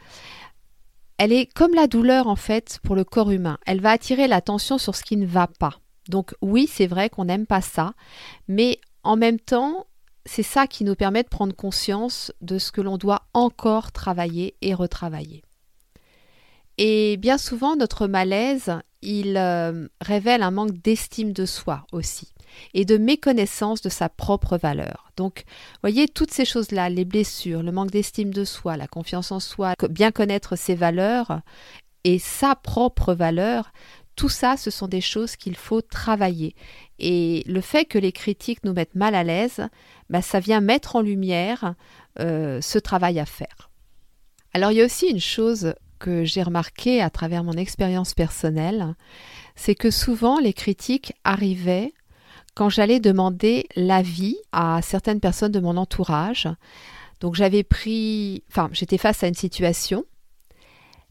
Elle 1.18 1.34
est 1.34 1.54
comme 1.54 1.74
la 1.74 1.88
douleur, 1.88 2.28
en 2.28 2.38
fait, 2.38 2.80
pour 2.82 2.96
le 2.96 3.04
corps 3.04 3.32
humain. 3.32 3.58
Elle 3.66 3.82
va 3.82 3.92
attirer 3.92 4.30
l'attention 4.30 4.78
sur 4.78 4.96
ce 4.96 5.04
qui 5.04 5.18
ne 5.18 5.26
va 5.26 5.48
pas. 5.48 5.82
Donc 6.08 6.36
oui, 6.42 6.66
c'est 6.72 6.88
vrai 6.88 7.10
qu'on 7.10 7.26
n'aime 7.26 7.46
pas 7.46 7.60
ça, 7.60 7.94
mais 8.48 8.80
en 9.04 9.18
même 9.18 9.42
temps, 9.42 9.86
c'est 10.26 10.44
ça 10.44 10.66
qui 10.66 10.86
nous 10.86 10.96
permet 10.96 11.24
de 11.24 11.28
prendre 11.28 11.54
conscience 11.54 12.32
de 12.40 12.58
ce 12.58 12.72
que 12.72 12.80
l'on 12.80 12.98
doit 12.98 13.24
encore 13.34 13.92
travailler 13.92 14.56
et 14.62 14.74
retravailler. 14.74 15.43
Et 16.78 17.18
bien 17.18 17.38
souvent, 17.38 17.76
notre 17.76 18.08
malaise, 18.08 18.74
il 19.02 19.38
euh, 19.38 19.88
révèle 20.02 20.44
un 20.44 20.52
manque 20.52 20.82
d'estime 20.82 21.34
de 21.34 21.46
soi 21.46 21.86
aussi 21.92 22.34
et 22.74 22.86
de 22.86 22.98
méconnaissance 22.98 23.82
de 23.82 23.90
sa 23.90 24.10
propre 24.10 24.58
valeur. 24.58 25.12
Donc, 25.18 25.44
voyez, 25.82 26.08
toutes 26.08 26.32
ces 26.32 26.46
choses-là, 26.46 26.90
les 26.90 27.06
blessures, 27.06 27.64
le 27.64 27.72
manque 27.72 27.92
d'estime 27.92 28.34
de 28.34 28.44
soi, 28.44 28.78
la 28.78 28.88
confiance 28.88 29.32
en 29.32 29.40
soi, 29.40 29.74
bien 29.90 30.12
connaître 30.12 30.56
ses 30.56 30.76
valeurs 30.76 31.42
et 32.04 32.20
sa 32.20 32.56
propre 32.56 33.14
valeur, 33.14 33.72
tout 34.16 34.30
ça, 34.30 34.58
ce 34.58 34.70
sont 34.70 34.88
des 34.88 35.02
choses 35.02 35.36
qu'il 35.36 35.56
faut 35.56 35.82
travailler. 35.82 36.56
Et 37.00 37.44
le 37.48 37.62
fait 37.62 37.86
que 37.86 37.98
les 37.98 38.12
critiques 38.12 38.64
nous 38.64 38.74
mettent 38.74 38.96
mal 38.96 39.16
à 39.16 39.24
l'aise, 39.24 39.68
bah, 40.10 40.22
ça 40.22 40.40
vient 40.40 40.62
mettre 40.62 40.96
en 40.96 41.02
lumière 41.02 41.74
euh, 42.20 42.62
ce 42.62 42.78
travail 42.78 43.20
à 43.20 43.26
faire. 43.26 43.72
Alors 44.54 44.72
il 44.72 44.78
y 44.78 44.82
a 44.82 44.86
aussi 44.86 45.08
une 45.08 45.20
chose 45.20 45.74
que 46.00 46.24
j'ai 46.24 46.44
remarqué 46.44 47.02
à 47.02 47.10
travers 47.10 47.44
mon 47.44 47.54
expérience 47.54 48.14
personnelle, 48.14 48.96
c'est 49.56 49.76
que 49.76 49.92
souvent 49.92 50.40
les 50.40 50.54
critiques 50.54 51.14
arrivaient 51.24 51.94
quand 52.56 52.70
j'allais 52.70 53.00
demander 53.00 53.68
l'avis 53.76 54.38
à 54.52 54.82
certaines 54.82 55.20
personnes 55.20 55.52
de 55.52 55.60
mon 55.60 55.78
entourage. 55.78 56.48
Donc 57.20 57.36
j'avais 57.36 57.64
pris, 57.64 58.44
enfin 58.50 58.70
j'étais 58.74 58.98
face 58.98 59.24
à 59.24 59.28
une 59.28 59.34
situation, 59.34 60.06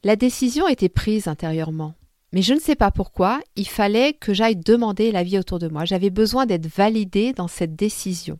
la 0.04 0.16
décision 0.16 0.68
était 0.68 0.88
prise 0.88 1.28
intérieurement. 1.28 1.94
Mais 2.32 2.42
je 2.42 2.54
ne 2.54 2.60
sais 2.60 2.76
pas 2.76 2.90
pourquoi, 2.90 3.40
il 3.56 3.68
fallait 3.68 4.14
que 4.14 4.32
j'aille 4.32 4.56
demander 4.56 5.12
l'avis 5.12 5.38
autour 5.38 5.58
de 5.58 5.68
moi. 5.68 5.84
J'avais 5.84 6.08
besoin 6.10 6.46
d'être 6.46 6.66
validée 6.66 7.34
dans 7.34 7.48
cette 7.48 7.76
décision 7.76 8.38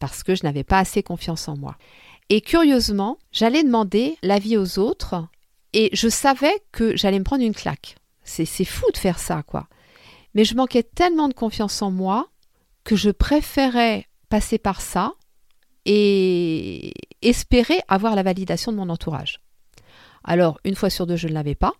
parce 0.00 0.22
que 0.22 0.34
je 0.34 0.42
n'avais 0.44 0.64
pas 0.64 0.78
assez 0.78 1.02
confiance 1.02 1.48
en 1.48 1.56
moi. 1.56 1.76
Et 2.30 2.40
curieusement, 2.40 3.18
j'allais 3.32 3.62
demander 3.62 4.16
l'avis 4.22 4.56
aux 4.56 4.78
autres 4.78 5.28
et 5.72 5.90
je 5.92 6.08
savais 6.08 6.62
que 6.72 6.96
j'allais 6.96 7.18
me 7.18 7.24
prendre 7.24 7.44
une 7.44 7.54
claque. 7.54 7.96
C'est 8.24 8.64
fou 8.64 8.84
de 8.92 8.98
faire 8.98 9.18
ça, 9.18 9.42
quoi. 9.42 9.68
Mais 10.34 10.44
je 10.44 10.54
manquais 10.54 10.82
tellement 10.82 11.28
de 11.28 11.34
confiance 11.34 11.80
en 11.80 11.90
moi 11.90 12.28
que 12.84 12.94
je 12.94 13.10
préférais 13.10 14.06
passer 14.28 14.58
par 14.58 14.80
ça 14.80 15.12
et 15.84 16.92
espérer 17.22 17.80
avoir 17.88 18.14
la 18.14 18.22
validation 18.22 18.70
de 18.70 18.76
mon 18.76 18.90
entourage. 18.90 19.40
Alors, 20.24 20.60
une 20.64 20.74
fois 20.74 20.90
sur 20.90 21.06
deux, 21.06 21.16
je 21.16 21.28
ne 21.28 21.32
l'avais 21.32 21.54
pas. 21.54 21.72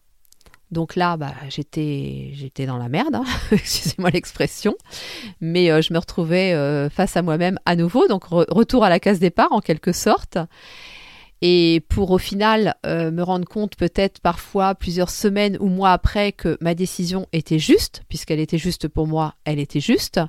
Donc 0.70 0.96
là, 0.96 1.16
bah, 1.16 1.34
j'étais, 1.48 2.30
j'étais 2.34 2.66
dans 2.66 2.76
la 2.76 2.88
merde, 2.88 3.14
hein, 3.14 3.24
excusez-moi 3.52 4.10
l'expression, 4.10 4.76
mais 5.40 5.70
euh, 5.70 5.80
je 5.80 5.94
me 5.94 5.98
retrouvais 5.98 6.52
euh, 6.52 6.90
face 6.90 7.16
à 7.16 7.22
moi-même 7.22 7.58
à 7.64 7.74
nouveau, 7.74 8.06
donc 8.06 8.24
retour 8.26 8.84
à 8.84 8.90
la 8.90 9.00
case 9.00 9.18
départ 9.18 9.52
en 9.52 9.60
quelque 9.60 9.92
sorte. 9.92 10.36
Et 11.40 11.84
pour 11.88 12.10
au 12.10 12.18
final 12.18 12.74
euh, 12.84 13.12
me 13.12 13.22
rendre 13.22 13.46
compte 13.46 13.76
peut-être 13.76 14.20
parfois 14.20 14.74
plusieurs 14.74 15.10
semaines 15.10 15.56
ou 15.60 15.68
mois 15.68 15.92
après 15.92 16.32
que 16.32 16.58
ma 16.60 16.74
décision 16.74 17.26
était 17.32 17.60
juste, 17.60 18.02
puisqu'elle 18.08 18.40
était 18.40 18.58
juste 18.58 18.88
pour 18.88 19.06
moi, 19.06 19.34
elle 19.44 19.60
était 19.60 19.80
juste, 19.80 20.20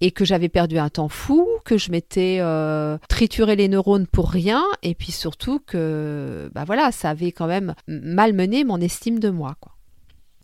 et 0.00 0.10
que 0.10 0.24
j'avais 0.24 0.48
perdu 0.48 0.78
un 0.78 0.88
temps 0.88 1.10
fou, 1.10 1.46
que 1.64 1.76
je 1.76 1.90
m'étais 1.90 2.38
euh, 2.40 2.96
trituré 3.08 3.56
les 3.56 3.68
neurones 3.68 4.06
pour 4.06 4.30
rien, 4.30 4.64
et 4.82 4.94
puis 4.94 5.12
surtout 5.12 5.60
que 5.60 6.50
bah 6.54 6.64
voilà, 6.64 6.92
ça 6.92 7.10
avait 7.10 7.32
quand 7.32 7.46
même 7.46 7.74
malmené 7.86 8.64
mon 8.64 8.80
estime 8.80 9.18
de 9.18 9.28
moi. 9.28 9.56
Quoi. 9.60 9.72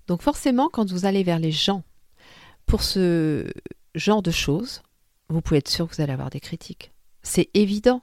Donc 0.07 0.21
forcément, 0.21 0.69
quand 0.69 0.91
vous 0.93 1.07
allez 1.07 1.23
vers 1.23 1.39
les 1.39 1.53
gens 1.53 1.83
pour 2.67 2.83
ce 2.83 3.47
genre 3.95 4.23
de 4.23 4.31
choses, 4.31 4.83
vous 5.31 5.41
pouvez 5.41 5.59
être 5.59 5.69
sûr 5.69 5.89
que 5.89 5.97
vous 5.97 6.03
allez 6.03 6.13
avoir 6.13 6.31
des 6.31 6.41
critiques. 6.41 6.93
C'est 7.23 7.49
évident 7.55 8.03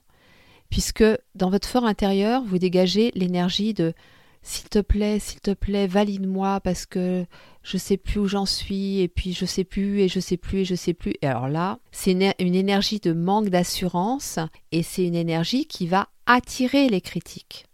puisque 0.72 1.04
dans 1.36 1.52
votre 1.52 1.68
fort 1.68 1.86
intérieur, 1.86 2.44
vous 2.44 2.58
dégagez 2.58 3.12
l'énergie 3.14 3.76
de 3.76 3.94
s'il 4.42 4.70
te 4.70 4.80
plaît, 4.80 5.20
s'il 5.20 5.40
te 5.40 5.52
plaît, 5.52 5.86
valide-moi 5.86 6.62
parce 6.62 6.88
que 6.88 7.26
je 7.62 7.78
sais 7.78 7.98
plus 7.98 8.22
où 8.22 8.28
j'en 8.28 8.48
suis 8.48 9.02
et 9.02 9.08
puis 9.08 9.34
je 9.34 9.46
sais 9.46 9.64
plus 9.64 10.00
et 10.00 10.08
je 10.08 10.20
sais 10.20 10.38
plus 10.38 10.60
et 10.60 10.66
je 10.66 10.74
sais 10.74 10.94
plus. 10.94 11.14
Et 11.22 11.28
alors 11.28 11.48
là, 11.48 11.78
c'est 11.92 12.12
une, 12.14 12.56
énergie 12.56 13.00
de 13.00 13.14
manque 13.14 13.50
d'assurance 13.50 14.40
et 14.72 14.82
c'est 14.82 15.06
une 15.06 15.14
énergie 15.14 15.68
qui 15.68 15.86
va 15.86 16.08
attirer 16.26 16.90
les 16.90 17.02
critiques. 17.02 17.68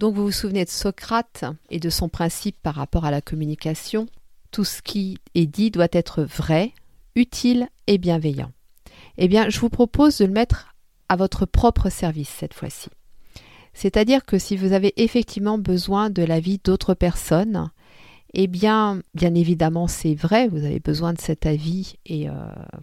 Donc 0.00 0.16
vous 0.16 0.24
vous 0.24 0.32
souvenez 0.32 0.64
de 0.64 0.70
Socrate 0.70 1.44
et 1.70 1.78
de 1.78 1.90
son 1.90 2.08
principe 2.08 2.56
par 2.60 2.74
rapport 2.74 3.04
à 3.04 3.12
la 3.12 3.20
communication. 3.20 4.06
Tout 4.50 4.64
ce 4.64 4.82
qui 4.82 5.18
est 5.36 5.46
dit 5.46 5.70
doit 5.70 5.88
être 5.92 6.24
vrai, 6.24 6.72
utile 7.14 7.68
et 7.86 7.98
bienveillant. 7.98 8.50
Eh 9.16 9.28
bien, 9.28 9.48
je 9.48 9.60
vous 9.60 9.68
propose 9.68 10.18
de 10.18 10.24
le 10.24 10.32
mettre 10.32 10.73
à 11.08 11.16
votre 11.16 11.46
propre 11.46 11.90
service 11.90 12.28
cette 12.28 12.54
fois-ci. 12.54 12.88
C'est-à-dire 13.72 14.24
que 14.24 14.38
si 14.38 14.56
vous 14.56 14.72
avez 14.72 14.92
effectivement 15.02 15.58
besoin 15.58 16.08
de 16.08 16.22
l'avis 16.22 16.60
d'autres 16.62 16.94
personnes, 16.94 17.70
eh 18.32 18.46
bien, 18.46 19.00
bien 19.14 19.34
évidemment, 19.34 19.86
c'est 19.88 20.14
vrai, 20.14 20.48
vous 20.48 20.64
avez 20.64 20.80
besoin 20.80 21.12
de 21.12 21.20
cet 21.20 21.46
avis 21.46 21.94
et 22.06 22.28
euh, 22.28 22.32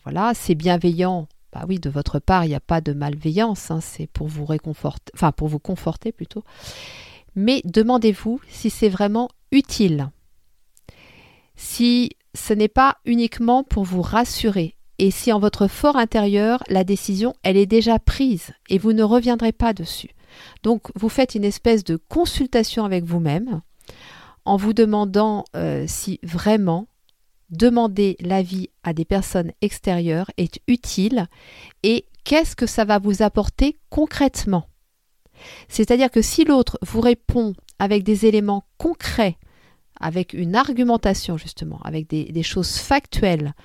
voilà, 0.04 0.34
c'est 0.34 0.56
bienveillant. 0.56 1.28
Bah 1.54 1.66
oui, 1.68 1.80
de 1.80 1.90
votre 1.90 2.20
part, 2.20 2.46
il 2.46 2.50
n'y 2.50 2.56
a 2.56 2.62
pas 2.62 2.80
de 2.80 2.94
malveillance, 2.94 3.72
hein, 3.72 3.82
c'est 3.82 4.08
pour 4.08 4.28
vous 4.28 4.46
réconforter, 4.46 5.12
enfin 5.14 5.34
pour 5.34 5.50
vous 5.50 5.60
conforter 5.60 6.14
plutôt. 6.14 6.44
Mais 7.36 7.62
demandez-vous 7.66 8.40
si 8.48 8.70
c'est 8.70 8.90
vraiment 8.90 9.30
utile. 9.52 10.10
Si 11.56 12.12
ce 12.34 12.54
n'est 12.54 12.70
pas 12.70 12.98
uniquement 13.06 13.64
pour 13.64 13.84
vous 13.84 14.02
rassurer 14.02 14.76
et 15.02 15.10
si 15.10 15.34
en 15.34 15.40
votre 15.40 15.68
fort 15.68 15.96
intérieur, 15.96 16.64
la 16.70 16.84
décision, 16.84 17.34
elle 17.42 17.58
est 17.58 17.66
déjà 17.66 17.98
prise 17.98 18.52
et 18.70 18.78
vous 18.78 18.94
ne 18.94 19.02
reviendrez 19.02 19.52
pas 19.52 19.74
dessus. 19.74 20.12
Donc 20.62 20.92
vous 20.94 21.10
faites 21.10 21.34
une 21.34 21.44
espèce 21.44 21.84
de 21.84 21.96
consultation 21.96 22.86
avec 22.86 23.04
vous-même 23.04 23.62
en 24.46 24.58
vous 24.58 24.74
demandant 24.74 25.44
euh, 25.56 25.86
si 25.88 26.20
vraiment 26.22 26.88
demander 27.50 28.16
l'avis 28.20 28.70
à 28.84 28.94
des 28.94 29.04
personnes 29.04 29.52
extérieures 29.62 30.30
est 30.38 30.62
utile 30.68 31.28
et 31.82 32.06
qu'est-ce 32.24 32.56
que 32.56 32.68
ça 32.68 32.86
va 32.86 33.00
vous 33.00 33.24
apporter 33.24 33.80
concrètement. 33.90 34.68
C'est-à-dire 35.68 36.12
que 36.12 36.22
si 36.22 36.46
l'autre 36.46 36.78
vous 36.84 37.02
répond 37.02 37.54
avec 37.80 38.04
des 38.04 38.28
éléments 38.28 38.66
concrets, 38.78 39.40
avec 40.00 40.34
une 40.34 40.56
argumentation 40.56 41.38
justement, 41.38 41.80
avec 41.84 42.08
des 42.08 42.44
choses 42.44 42.78
factuelles, 42.78 43.56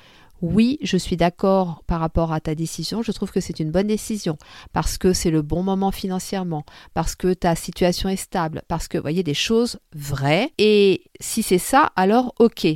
oui, 0.43 0.79
je 0.83 0.97
suis 0.97 1.17
d'accord 1.17 1.83
par 1.87 2.01
rapport 2.01 2.33
à 2.33 2.41
ta 2.41 2.55
décision, 2.55 3.03
je 3.03 3.13
trouve 3.13 3.31
que 3.31 3.41
c'est 3.41 3.61
une 3.61 3.71
bonne 3.71 3.87
décision, 3.87 4.37
parce 4.73 4.99
que 4.99 5.13
c'est 5.13 5.31
le 5.31 5.43
bon 5.43 5.63
moment 5.63 5.91
financièrement, 5.91 6.65
parce 6.95 7.15
que 7.15 7.33
ta 7.33 7.55
situation 7.55 8.09
est 8.09 8.17
stable, 8.17 8.63
parce 8.69 8.89
que, 8.89 8.99
vous 8.99 9.03
voyez, 9.03 9.23
des 9.23 9.35
choses 9.35 9.79
vraies. 9.95 10.53
Et 10.59 11.05
si 11.21 11.43
c'est 11.43 11.59
ça, 11.59 11.91
alors 11.97 12.35
ok. 12.39 12.67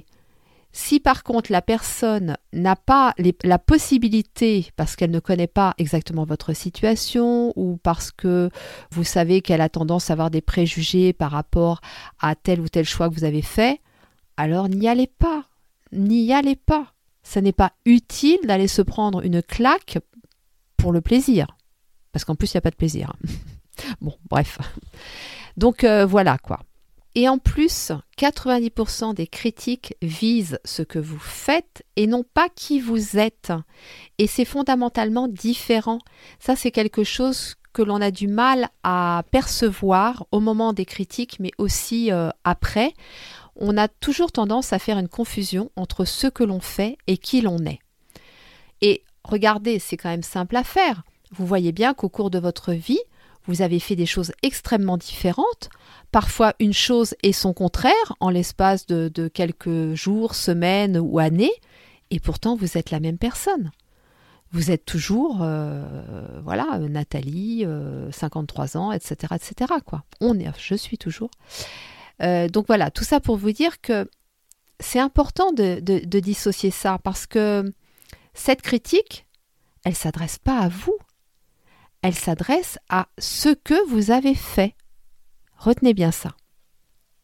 Si 0.72 1.00
par 1.00 1.24
contre 1.24 1.50
la 1.50 1.62
personne 1.62 2.36
n'a 2.52 2.76
pas 2.76 3.12
la 3.42 3.58
possibilité, 3.58 4.68
parce 4.76 4.94
qu'elle 4.94 5.10
ne 5.10 5.18
connaît 5.18 5.48
pas 5.48 5.74
exactement 5.78 6.24
votre 6.24 6.52
situation, 6.52 7.52
ou 7.56 7.76
parce 7.82 8.12
que 8.12 8.50
vous 8.92 9.02
savez 9.02 9.40
qu'elle 9.42 9.60
a 9.60 9.68
tendance 9.68 10.10
à 10.10 10.12
avoir 10.12 10.30
des 10.30 10.40
préjugés 10.40 11.12
par 11.12 11.32
rapport 11.32 11.80
à 12.20 12.36
tel 12.36 12.60
ou 12.60 12.68
tel 12.68 12.84
choix 12.84 13.08
que 13.08 13.14
vous 13.14 13.24
avez 13.24 13.42
fait, 13.42 13.80
alors 14.36 14.68
n'y 14.68 14.86
allez 14.88 15.08
pas. 15.08 15.44
N'y 15.92 16.32
allez 16.32 16.54
pas 16.54 16.94
ça 17.30 17.40
n'est 17.40 17.52
pas 17.52 17.72
utile 17.84 18.40
d'aller 18.42 18.66
se 18.66 18.82
prendre 18.82 19.24
une 19.24 19.40
claque 19.40 19.98
pour 20.76 20.90
le 20.90 21.00
plaisir. 21.00 21.46
Parce 22.10 22.24
qu'en 22.24 22.34
plus, 22.34 22.52
il 22.52 22.56
n'y 22.56 22.58
a 22.58 22.62
pas 22.62 22.72
de 22.72 22.76
plaisir. 22.76 23.12
bon, 24.00 24.16
bref. 24.28 24.58
Donc 25.56 25.84
euh, 25.84 26.04
voilà 26.04 26.38
quoi. 26.38 26.58
Et 27.14 27.28
en 27.28 27.38
plus, 27.38 27.92
90% 28.18 29.14
des 29.14 29.28
critiques 29.28 29.94
visent 30.02 30.58
ce 30.64 30.82
que 30.82 30.98
vous 30.98 31.20
faites 31.20 31.84
et 31.94 32.08
non 32.08 32.24
pas 32.24 32.48
qui 32.48 32.80
vous 32.80 33.16
êtes. 33.16 33.52
Et 34.18 34.26
c'est 34.26 34.44
fondamentalement 34.44 35.28
différent. 35.28 36.00
Ça, 36.40 36.56
c'est 36.56 36.72
quelque 36.72 37.04
chose 37.04 37.54
que 37.72 37.82
l'on 37.82 38.00
a 38.00 38.10
du 38.10 38.26
mal 38.26 38.68
à 38.82 39.22
percevoir 39.30 40.26
au 40.32 40.40
moment 40.40 40.72
des 40.72 40.84
critiques, 40.84 41.38
mais 41.38 41.52
aussi 41.58 42.10
euh, 42.10 42.30
après 42.42 42.92
on 43.56 43.76
a 43.76 43.88
toujours 43.88 44.32
tendance 44.32 44.72
à 44.72 44.78
faire 44.78 44.98
une 44.98 45.08
confusion 45.08 45.70
entre 45.76 46.04
ce 46.04 46.26
que 46.26 46.44
l'on 46.44 46.60
fait 46.60 46.98
et 47.06 47.18
qui 47.18 47.40
l'on 47.40 47.58
est. 47.58 47.80
Et 48.80 49.02
regardez, 49.24 49.78
c'est 49.78 49.96
quand 49.96 50.08
même 50.08 50.22
simple 50.22 50.56
à 50.56 50.64
faire. 50.64 51.02
Vous 51.32 51.46
voyez 51.46 51.72
bien 51.72 51.94
qu'au 51.94 52.08
cours 52.08 52.30
de 52.30 52.38
votre 52.38 52.72
vie, 52.72 53.00
vous 53.46 53.62
avez 53.62 53.78
fait 53.80 53.96
des 53.96 54.06
choses 54.06 54.32
extrêmement 54.42 54.96
différentes, 54.96 55.70
parfois 56.12 56.54
une 56.58 56.72
chose 56.72 57.14
et 57.22 57.32
son 57.32 57.52
contraire 57.52 58.16
en 58.20 58.30
l'espace 58.30 58.86
de, 58.86 59.28
quelques 59.28 59.94
jours, 59.94 60.34
semaines 60.34 60.98
ou 60.98 61.18
années, 61.18 61.52
et 62.10 62.20
pourtant 62.20 62.56
vous 62.56 62.76
êtes 62.76 62.90
la 62.90 63.00
même 63.00 63.18
personne. 63.18 63.70
Vous 64.52 64.72
êtes 64.72 64.84
toujours, 64.84 65.38
euh, 65.42 66.40
voilà, 66.42 66.78
Nathalie, 66.78 67.64
53 68.10 68.76
euh, 68.76 68.80
ans, 68.80 68.92
etc., 68.92 69.34
etc. 69.36 69.74
Quoi. 69.86 70.02
On 70.20 70.38
est, 70.40 70.48
je 70.58 70.74
suis 70.74 70.98
toujours. 70.98 71.30
Euh, 72.22 72.48
donc 72.48 72.66
voilà, 72.66 72.90
tout 72.90 73.04
ça 73.04 73.20
pour 73.20 73.36
vous 73.36 73.52
dire 73.52 73.80
que 73.80 74.08
c'est 74.78 74.98
important 74.98 75.52
de, 75.52 75.80
dissocier 76.20 76.70
ça 76.70 76.98
parce 77.02 77.26
que 77.26 77.72
cette 78.34 78.62
critique, 78.62 79.26
elle 79.84 79.94
s'adresse 79.94 80.38
pas 80.38 80.58
à 80.58 80.68
vous, 80.68 80.96
elle 82.02 82.14
s'adresse 82.14 82.78
à 82.88 83.08
ce 83.18 83.50
que 83.50 83.86
vous 83.88 84.10
avez 84.10 84.34
fait. 84.34 84.74
Retenez 85.56 85.94
bien 85.94 86.10
ça. 86.10 86.34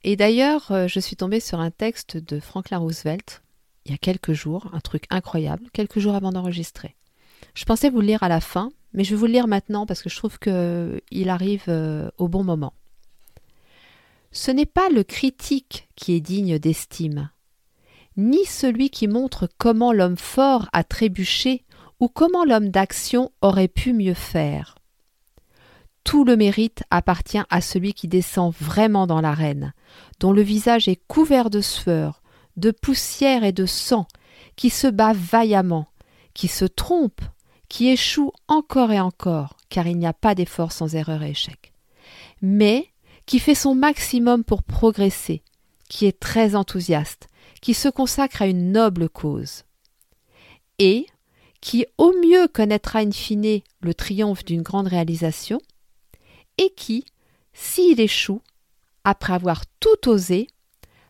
Et 0.05 0.17
d'ailleurs, 0.17 0.71
euh, 0.71 0.87
je 0.87 1.01
suis 1.01 1.17
tombée 1.17 1.41
sur 1.41 1.59
un 1.59 1.71
texte 1.71 2.17
de 2.17 2.39
Franklin 2.39 2.79
Roosevelt 2.79 3.43
il 3.87 3.93
y 3.93 3.95
a 3.95 3.99
quelques 3.99 4.33
jours, 4.33 4.69
un 4.73 4.81
truc 4.81 5.05
incroyable, 5.11 5.69
quelques 5.73 6.01
jours 6.01 6.17
avant 6.17 6.33
d'enregistrer. 6.33 6.97
Je 7.55 7.65
pensais 7.65 7.89
vous 7.89 8.01
le 8.01 8.07
lire 8.09 8.23
à 8.25 8.29
la 8.29 8.41
fin, 8.41 8.71
mais 8.93 9.05
je 9.05 9.11
vais 9.11 9.17
vous 9.17 9.27
le 9.27 9.33
lire 9.33 9.47
maintenant 9.47 9.87
parce 9.87 10.03
que 10.03 10.11
je 10.11 10.17
trouve 10.17 10.39
qu'il 10.39 11.29
arrive 11.29 11.65
euh, 11.69 12.11
au 12.19 12.29
bon 12.29 12.43
moment. 12.43 12.75
Ce 14.37 14.51
n'est 14.51 14.67
pas 14.67 14.91
le 14.91 15.03
critique 15.03 15.89
qui 15.97 16.13
est 16.13 16.21
digne 16.21 16.59
d'estime, 16.59 17.31
ni 18.19 18.45
celui 18.45 18.91
qui 18.91 19.09
montre 19.09 19.49
comment 19.57 19.95
l'homme 19.95 20.19
fort 20.19 20.69
a 20.75 20.85
trébuché 20.85 21.65
ou 22.01 22.09
comment 22.09 22.45
l'homme 22.45 22.69
d'action 22.69 23.33
aurait 23.41 23.67
pu 23.67 23.95
mieux 23.95 24.13
faire. 24.13 24.75
Tout 26.05 26.23
le 26.23 26.37
mérite 26.37 26.83
appartient 26.91 27.41
à 27.49 27.63
celui 27.63 27.95
qui 27.95 28.09
descend 28.09 28.53
vraiment 28.61 29.07
dans 29.07 29.23
l'arène, 29.23 29.73
dont 30.21 30.33
le 30.33 30.43
visage 30.43 30.87
est 30.87 31.01
couvert 31.09 31.49
de 31.49 31.63
sueur, 31.63 32.21
de 32.59 32.71
poussière 32.71 33.43
et 33.43 33.53
de 33.53 33.65
sang, 33.65 34.07
qui 34.55 34.69
se 34.69 34.87
bat 34.87 35.15
vaillamment, 35.15 35.89
qui 36.35 36.49
se 36.49 36.67
trompe, 36.67 37.23
qui 37.71 37.89
échoue 37.89 38.33
encore 38.49 38.93
et 38.93 39.01
encore, 39.01 39.57
car 39.71 39.87
il 39.87 39.97
n'y 39.97 40.07
a 40.07 40.13
pas 40.13 40.35
d'effort 40.35 40.73
sans 40.73 40.95
erreur 40.95 41.23
et 41.23 41.31
échec, 41.31 41.73
mais 42.43 42.91
qui 43.27 43.39
fait 43.39 43.55
son 43.55 43.75
maximum 43.75 44.45
pour 44.45 44.63
progresser, 44.63 45.43
qui 45.89 46.07
est 46.07 46.19
très 46.19 46.55
enthousiaste, 46.55 47.29
qui 47.61 47.75
se 47.75 47.89
consacre 47.89 48.43
à 48.43 48.47
une 48.47 48.73
noble 48.73 49.09
cause, 49.09 49.65
et 50.79 51.07
qui 51.61 51.87
au 51.99 52.13
mieux 52.13 52.49
connaîtra 52.49 53.01
in 53.01 53.11
fine 53.11 53.61
le 53.81 53.95
triomphe 53.95 54.45
d'une 54.45 54.63
grande 54.63 54.87
réalisation, 54.87 55.61
et 56.59 56.71
qui, 56.77 57.05
s'il 57.53 58.01
échoue, 58.01 58.41
après 59.05 59.33
avoir 59.33 59.65
tout 59.81 60.09
osé, 60.09 60.47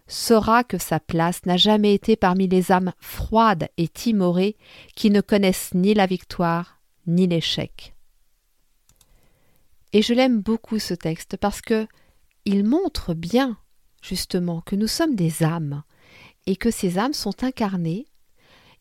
saura 0.06 0.64
que 0.64 0.78
sa 0.78 1.00
place 1.00 1.44
n'a 1.46 1.56
jamais 1.56 1.94
été 1.94 2.16
parmi 2.16 2.46
les 2.48 2.70
âmes 2.72 2.92
froides 3.00 3.68
et 3.76 3.88
timorées 3.88 4.56
qui 4.94 5.10
ne 5.10 5.20
connaissent 5.20 5.74
ni 5.74 5.94
la 5.94 6.06
victoire 6.06 6.80
ni 7.06 7.26
l'échec. 7.26 7.94
Et 9.92 10.02
je 10.02 10.14
l'aime 10.14 10.40
beaucoup 10.40 10.78
ce 10.78 10.94
texte 10.94 11.36
parce 11.36 11.60
que 11.60 11.86
il 12.46 12.64
montre 12.64 13.12
bien 13.12 13.58
justement 14.00 14.62
que 14.62 14.76
nous 14.76 14.86
sommes 14.86 15.16
des 15.16 15.42
âmes 15.42 15.82
et 16.46 16.56
que 16.56 16.70
ces 16.70 16.98
âmes 16.98 17.12
sont 17.12 17.44
incarnées 17.44 18.06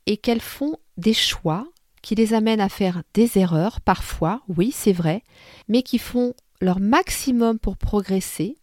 et 0.05 0.17
qu'elles 0.17 0.41
font 0.41 0.77
des 0.97 1.13
choix 1.13 1.67
qui 2.01 2.13
les 2.13 2.33
amènent 2.33 2.61
à 2.61 2.69
faire 2.69 3.01
des 3.15 3.39
erreurs 3.39 3.81
parfois, 3.81 4.43
oui, 4.47 4.71
c'est 4.71 4.93
vrai, 4.93 5.23
mais 5.67 5.81
qui 5.81 5.97
font 5.97 6.35
leur 6.61 6.79
maximum 6.79 7.57
pour 7.57 7.75
progresser 7.75 8.55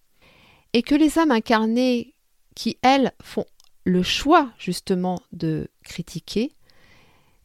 et 0.73 0.83
que 0.83 0.95
les 0.95 1.19
âmes 1.19 1.33
incarnées 1.33 2.15
qui, 2.55 2.79
elles, 2.83 3.13
font 3.21 3.45
le 3.85 4.05
choix 4.05 4.53
justement 4.59 5.21
de 5.33 5.69
critiquer, 5.83 6.53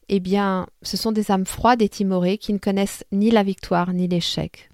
eh 0.08 0.20
bien, 0.20 0.68
ce 0.82 0.96
sont 0.96 1.10
des 1.10 1.32
âmes 1.32 1.46
froides 1.46 1.82
et 1.82 1.88
timorées 1.88 2.38
qui 2.38 2.52
ne 2.52 2.58
connaissent 2.58 3.04
ni 3.10 3.30
la 3.32 3.42
victoire 3.42 3.92
ni 3.92 4.06
l'échec. 4.06 4.70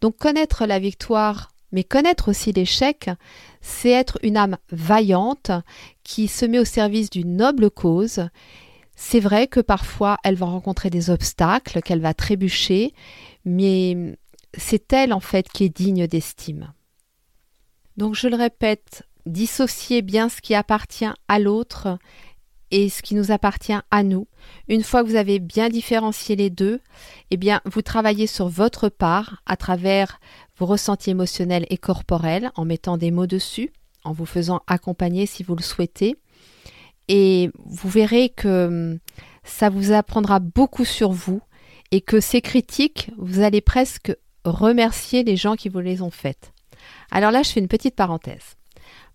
Donc 0.00 0.16
connaître 0.16 0.66
la 0.66 0.78
victoire, 0.78 1.50
mais 1.72 1.84
connaître 1.84 2.30
aussi 2.30 2.52
l'échec, 2.52 3.10
c'est 3.60 3.90
être 3.90 4.18
une 4.22 4.36
âme 4.36 4.56
vaillante 4.70 5.50
qui 6.04 6.28
se 6.28 6.46
met 6.46 6.58
au 6.58 6.64
service 6.64 7.10
d'une 7.10 7.36
noble 7.36 7.70
cause. 7.70 8.28
C'est 8.94 9.20
vrai 9.20 9.46
que 9.46 9.60
parfois 9.60 10.16
elle 10.24 10.36
va 10.36 10.46
rencontrer 10.46 10.90
des 10.90 11.10
obstacles, 11.10 11.82
qu'elle 11.82 12.00
va 12.00 12.14
trébucher, 12.14 12.94
mais 13.44 14.16
c'est 14.56 14.92
elle 14.92 15.12
en 15.12 15.20
fait 15.20 15.48
qui 15.48 15.64
est 15.64 15.76
digne 15.76 16.06
d'estime. 16.06 16.72
Donc 17.96 18.14
je 18.14 18.28
le 18.28 18.36
répète, 18.36 19.02
dissocier 19.26 20.02
bien 20.02 20.28
ce 20.28 20.40
qui 20.40 20.54
appartient 20.54 21.08
à 21.28 21.38
l'autre 21.38 21.98
et 22.70 22.88
ce 22.88 23.02
qui 23.02 23.14
nous 23.14 23.30
appartient 23.30 23.78
à 23.90 24.02
nous. 24.02 24.26
Une 24.68 24.82
fois 24.82 25.02
que 25.02 25.08
vous 25.08 25.16
avez 25.16 25.38
bien 25.38 25.68
différencié 25.68 26.36
les 26.36 26.50
deux, 26.50 26.80
eh 27.30 27.36
bien, 27.36 27.60
vous 27.64 27.82
travaillez 27.82 28.26
sur 28.26 28.48
votre 28.48 28.88
part 28.88 29.42
à 29.46 29.56
travers 29.56 30.20
vos 30.58 30.66
ressentis 30.66 31.10
émotionnels 31.10 31.66
et 31.70 31.78
corporels 31.78 32.50
en 32.54 32.64
mettant 32.64 32.96
des 32.96 33.10
mots 33.10 33.26
dessus, 33.26 33.72
en 34.04 34.12
vous 34.12 34.26
faisant 34.26 34.62
accompagner 34.66 35.26
si 35.26 35.42
vous 35.42 35.54
le 35.54 35.62
souhaitez. 35.62 36.16
Et 37.08 37.50
vous 37.64 37.88
verrez 37.88 38.30
que 38.30 38.66
hum, 38.66 38.98
ça 39.44 39.70
vous 39.70 39.92
apprendra 39.92 40.40
beaucoup 40.40 40.84
sur 40.84 41.12
vous 41.12 41.40
et 41.92 42.00
que 42.00 42.20
ces 42.20 42.40
critiques, 42.40 43.10
vous 43.16 43.40
allez 43.40 43.60
presque 43.60 44.14
remercier 44.44 45.22
les 45.22 45.36
gens 45.36 45.56
qui 45.56 45.68
vous 45.68 45.80
les 45.80 46.02
ont 46.02 46.10
faites. 46.10 46.52
Alors 47.10 47.30
là, 47.30 47.42
je 47.42 47.50
fais 47.50 47.60
une 47.60 47.68
petite 47.68 47.94
parenthèse. 47.94 48.56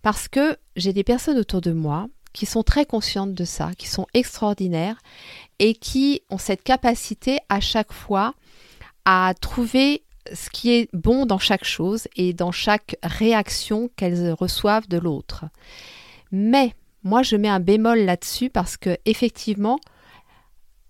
Parce 0.02 0.28
que 0.28 0.56
j'ai 0.76 0.92
des 0.92 1.04
personnes 1.04 1.38
autour 1.38 1.60
de 1.60 1.72
moi 1.72 2.08
qui 2.32 2.46
sont 2.46 2.62
très 2.62 2.86
conscientes 2.86 3.34
de 3.34 3.44
ça, 3.44 3.70
qui 3.76 3.88
sont 3.88 4.06
extraordinaires 4.14 4.98
et 5.58 5.74
qui 5.74 6.22
ont 6.30 6.38
cette 6.38 6.62
capacité 6.62 7.38
à 7.48 7.60
chaque 7.60 7.92
fois 7.92 8.34
à 9.04 9.34
trouver 9.40 10.04
ce 10.32 10.50
qui 10.50 10.70
est 10.70 10.88
bon 10.92 11.26
dans 11.26 11.38
chaque 11.38 11.64
chose 11.64 12.08
et 12.16 12.32
dans 12.32 12.52
chaque 12.52 12.96
réaction 13.02 13.90
qu'elles 13.96 14.32
reçoivent 14.32 14.88
de 14.88 14.98
l'autre. 14.98 15.44
Mais 16.30 16.74
moi, 17.02 17.22
je 17.22 17.36
mets 17.36 17.48
un 17.48 17.60
bémol 17.60 18.00
là-dessus 18.00 18.48
parce 18.48 18.76
que 18.76 18.96
effectivement, 19.04 19.78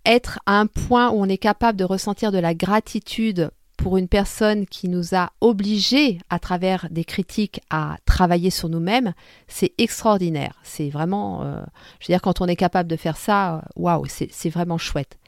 être 0.05 0.41
à 0.47 0.59
un 0.59 0.67
point 0.67 1.11
où 1.11 1.15
on 1.15 1.29
est 1.29 1.39
capable 1.39 1.79
de 1.79 1.85
ressentir 1.85 2.33
de 2.33 2.39
la 2.39 2.55
gratitude 2.55 3.51
pour 3.83 3.97
une 3.97 4.07
personne 4.07 4.65
qui 4.65 4.89
nous 4.89 5.13
a 5.13 5.33
obligés 5.41 6.21
à 6.31 6.39
travers 6.39 6.87
des 6.91 7.03
critiques 7.03 7.61
à 7.69 7.97
travailler 8.07 8.51
sur 8.51 8.69
nous-mêmes, 8.69 9.13
c'est 9.49 9.73
extraordinaire. 9.77 10.61
C'est 10.63 10.89
vraiment, 10.89 11.43
euh, 11.43 11.61
je 11.99 12.07
veux 12.07 12.13
dire, 12.13 12.23
quand 12.23 12.41
on 12.41 12.47
est 12.47 12.55
capable 12.55 12.89
de 12.89 12.95
faire 12.95 13.17
ça, 13.17 13.57
euh, 13.57 13.61
waouh, 13.75 14.07
c'est 14.07 14.51
vraiment 14.51 14.79
chouette. 14.79 15.19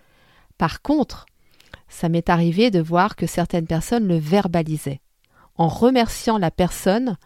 Par 0.57 0.83
contre, 0.83 1.27
ça 1.89 2.09
m'est 2.09 2.31
arrivé 2.31 2.71
de 2.71 2.81
voir 2.81 3.17
que 3.17 3.27
certaines 3.27 3.67
personnes 3.67 4.07
le 4.07 4.19
verbalisaient 4.19 5.01
en 5.57 5.67
remerciant 5.67 6.39
la 6.39 6.53
personne 6.53 7.17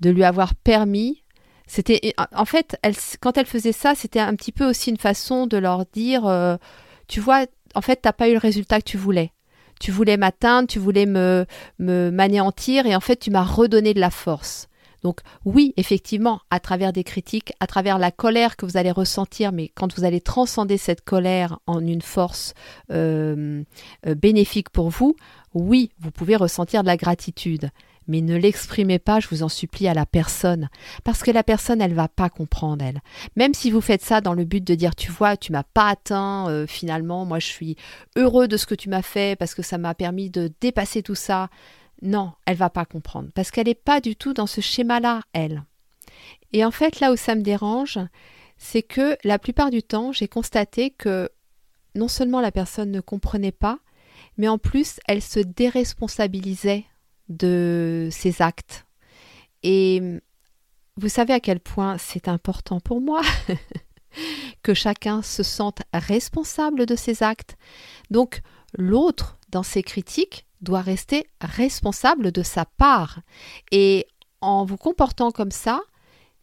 de 0.00 0.08
lui 0.08 0.24
avoir 0.24 0.54
permis. 0.54 1.22
C'était, 1.66 2.14
en 2.34 2.46
fait, 2.46 2.78
elle, 2.82 2.96
quand 3.20 3.36
elle 3.36 3.46
faisait 3.46 3.72
ça, 3.72 3.94
c'était 3.94 4.20
un 4.20 4.34
petit 4.36 4.52
peu 4.52 4.66
aussi 4.66 4.88
une 4.88 4.96
façon 4.96 5.46
de 5.46 5.58
leur 5.58 5.84
dire, 5.92 6.26
euh, 6.26 6.56
tu 7.08 7.20
vois, 7.20 7.44
en 7.74 7.82
fait, 7.82 7.96
t'as 7.96 8.14
pas 8.14 8.30
eu 8.30 8.32
le 8.32 8.38
résultat 8.38 8.78
que 8.80 8.88
tu 8.88 8.96
voulais 8.96 9.32
tu 9.82 9.90
voulais 9.90 10.16
m'atteindre, 10.16 10.68
tu 10.68 10.78
voulais 10.78 11.06
me, 11.06 11.44
m'anéantir 11.80 12.86
et 12.86 12.94
en 12.94 13.00
fait 13.00 13.16
tu 13.16 13.32
m'as 13.32 13.42
redonné 13.42 13.94
de 13.94 14.00
la 14.00 14.10
force. 14.10 14.68
Donc 15.02 15.18
oui, 15.44 15.74
effectivement, 15.76 16.40
à 16.50 16.60
travers 16.60 16.92
des 16.92 17.02
critiques, 17.02 17.52
à 17.58 17.66
travers 17.66 17.98
la 17.98 18.12
colère 18.12 18.56
que 18.56 18.64
vous 18.64 18.76
allez 18.76 18.92
ressentir, 18.92 19.50
mais 19.50 19.72
quand 19.74 19.92
vous 19.96 20.04
allez 20.04 20.20
transcender 20.20 20.78
cette 20.78 21.00
colère 21.00 21.58
en 21.66 21.84
une 21.84 22.00
force 22.00 22.54
euh, 22.92 23.64
euh, 24.06 24.14
bénéfique 24.14 24.70
pour 24.70 24.90
vous, 24.90 25.16
oui, 25.52 25.90
vous 25.98 26.12
pouvez 26.12 26.36
ressentir 26.36 26.82
de 26.82 26.86
la 26.86 26.96
gratitude 26.96 27.70
mais 28.06 28.20
ne 28.20 28.36
l'exprimez 28.36 28.98
pas, 28.98 29.20
je 29.20 29.28
vous 29.28 29.42
en 29.42 29.48
supplie, 29.48 29.88
à 29.88 29.94
la 29.94 30.06
personne, 30.06 30.68
parce 31.04 31.22
que 31.22 31.30
la 31.30 31.42
personne, 31.42 31.80
elle 31.80 31.94
va 31.94 32.08
pas 32.08 32.28
comprendre, 32.28 32.84
elle. 32.84 33.00
Même 33.36 33.54
si 33.54 33.70
vous 33.70 33.80
faites 33.80 34.02
ça 34.02 34.20
dans 34.20 34.34
le 34.34 34.44
but 34.44 34.62
de 34.62 34.74
dire, 34.74 34.94
tu 34.94 35.10
vois, 35.10 35.36
tu 35.36 35.52
m'as 35.52 35.62
pas 35.62 35.88
atteint, 35.88 36.48
euh, 36.48 36.66
finalement, 36.66 37.24
moi 37.24 37.38
je 37.38 37.46
suis 37.46 37.76
heureux 38.16 38.48
de 38.48 38.56
ce 38.56 38.66
que 38.66 38.74
tu 38.74 38.88
m'as 38.88 39.02
fait, 39.02 39.36
parce 39.38 39.54
que 39.54 39.62
ça 39.62 39.78
m'a 39.78 39.94
permis 39.94 40.30
de 40.30 40.50
dépasser 40.60 41.02
tout 41.02 41.14
ça. 41.14 41.48
Non, 42.02 42.32
elle 42.46 42.56
va 42.56 42.70
pas 42.70 42.84
comprendre, 42.84 43.30
parce 43.34 43.50
qu'elle 43.50 43.66
n'est 43.66 43.74
pas 43.74 44.00
du 44.00 44.16
tout 44.16 44.32
dans 44.32 44.46
ce 44.46 44.60
schéma-là, 44.60 45.20
elle. 45.32 45.64
Et 46.52 46.64
en 46.64 46.70
fait, 46.70 47.00
là 47.00 47.12
où 47.12 47.16
ça 47.16 47.34
me 47.34 47.42
dérange, 47.42 47.98
c'est 48.58 48.82
que 48.82 49.16
la 49.24 49.38
plupart 49.38 49.70
du 49.70 49.82
temps, 49.82 50.12
j'ai 50.12 50.28
constaté 50.28 50.90
que 50.90 51.30
non 51.94 52.08
seulement 52.08 52.40
la 52.40 52.52
personne 52.52 52.90
ne 52.90 53.00
comprenait 53.00 53.52
pas, 53.52 53.78
mais 54.36 54.48
en 54.48 54.58
plus, 54.58 55.00
elle 55.06 55.22
se 55.22 55.40
déresponsabilisait 55.40 56.84
de 57.28 58.08
ses 58.10 58.42
actes. 58.42 58.86
Et 59.62 60.20
vous 60.96 61.08
savez 61.08 61.32
à 61.32 61.40
quel 61.40 61.60
point 61.60 61.98
c'est 61.98 62.28
important 62.28 62.80
pour 62.80 63.00
moi 63.00 63.22
que 64.62 64.74
chacun 64.74 65.22
se 65.22 65.42
sente 65.42 65.82
responsable 65.92 66.86
de 66.86 66.96
ses 66.96 67.22
actes. 67.22 67.56
Donc 68.10 68.42
l'autre, 68.76 69.38
dans 69.50 69.62
ses 69.62 69.82
critiques, 69.82 70.46
doit 70.60 70.82
rester 70.82 71.26
responsable 71.40 72.30
de 72.32 72.42
sa 72.42 72.64
part. 72.64 73.20
Et 73.70 74.06
en 74.40 74.64
vous 74.64 74.76
comportant 74.76 75.30
comme 75.30 75.50
ça, 75.50 75.80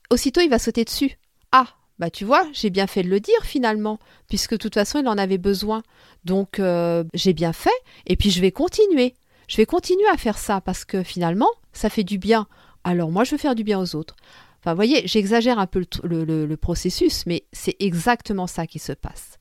aussitôt 0.10 0.42
il 0.42 0.50
va 0.50 0.60
sauter 0.60 0.84
dessus. 0.84 1.18
Ah, 1.52 1.68
bah 2.00 2.10
tu 2.10 2.26
vois, 2.26 2.48
j'ai 2.54 2.70
bien 2.70 2.88
fait 2.88 3.04
de 3.04 3.10
le 3.10 3.20
dire 3.20 3.44
finalement, 3.44 4.00
puisque 4.28 4.54
de 4.54 4.58
toute 4.58 4.74
façon 4.74 5.00
il 5.00 5.08
en 5.08 5.18
avait 5.18 5.38
besoin. 5.38 5.84
Donc 6.26 6.60
euh, 6.60 7.04
j'ai 7.14 7.34
bien 7.34 7.54
fait, 7.54 7.70
et 8.08 8.16
puis 8.16 8.32
je 8.32 8.42
vais 8.42 8.52
continuer 8.52 9.16
je 9.50 9.58
vais 9.58 9.66
continuer 9.66 10.08
à 10.14 10.18
faire 10.18 10.38
ça 10.38 10.62
parce 10.62 10.86
que 10.86 11.02
finalement, 11.02 11.50
ça 11.74 11.90
fait 11.90 12.04
du 12.04 12.20
bien. 12.20 12.48
Alors 12.84 13.12
moi, 13.12 13.24
je 13.24 13.32
veux 13.32 13.38
faire 13.38 13.56
du 13.56 13.64
bien 13.64 13.80
aux 13.80 13.96
autres. 13.96 14.16
Enfin, 14.60 14.74
vous 14.74 14.78
voyez, 14.78 15.08
j'exagère 15.08 15.58
un 15.58 15.66
peu 15.66 15.84
le, 16.04 16.56
processus, 16.56 17.26
mais 17.26 17.44
c'est 17.52 17.76
exactement 17.80 18.46
ça 18.46 18.68
qui 18.68 18.78
se 18.78 18.94
passe. 18.94 19.40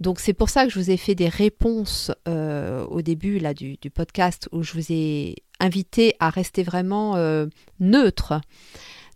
Donc 0.00 0.18
c'est 0.18 0.34
pour 0.34 0.50
ça 0.50 0.64
que 0.64 0.72
je 0.72 0.78
vous 0.78 0.90
ai 0.90 0.96
fait 0.96 1.14
des 1.14 1.28
réponses 1.28 2.10
euh, 2.26 2.84
au 2.86 3.02
début 3.02 3.38
là, 3.38 3.54
du, 3.54 3.78
podcast 3.94 4.48
où 4.50 4.62
je 4.62 4.72
vous 4.72 4.92
ai 4.92 5.36
invité 5.60 6.16
à 6.18 6.28
rester 6.28 6.64
vraiment 6.64 7.14
euh, 7.16 7.46
neutre. 7.78 8.40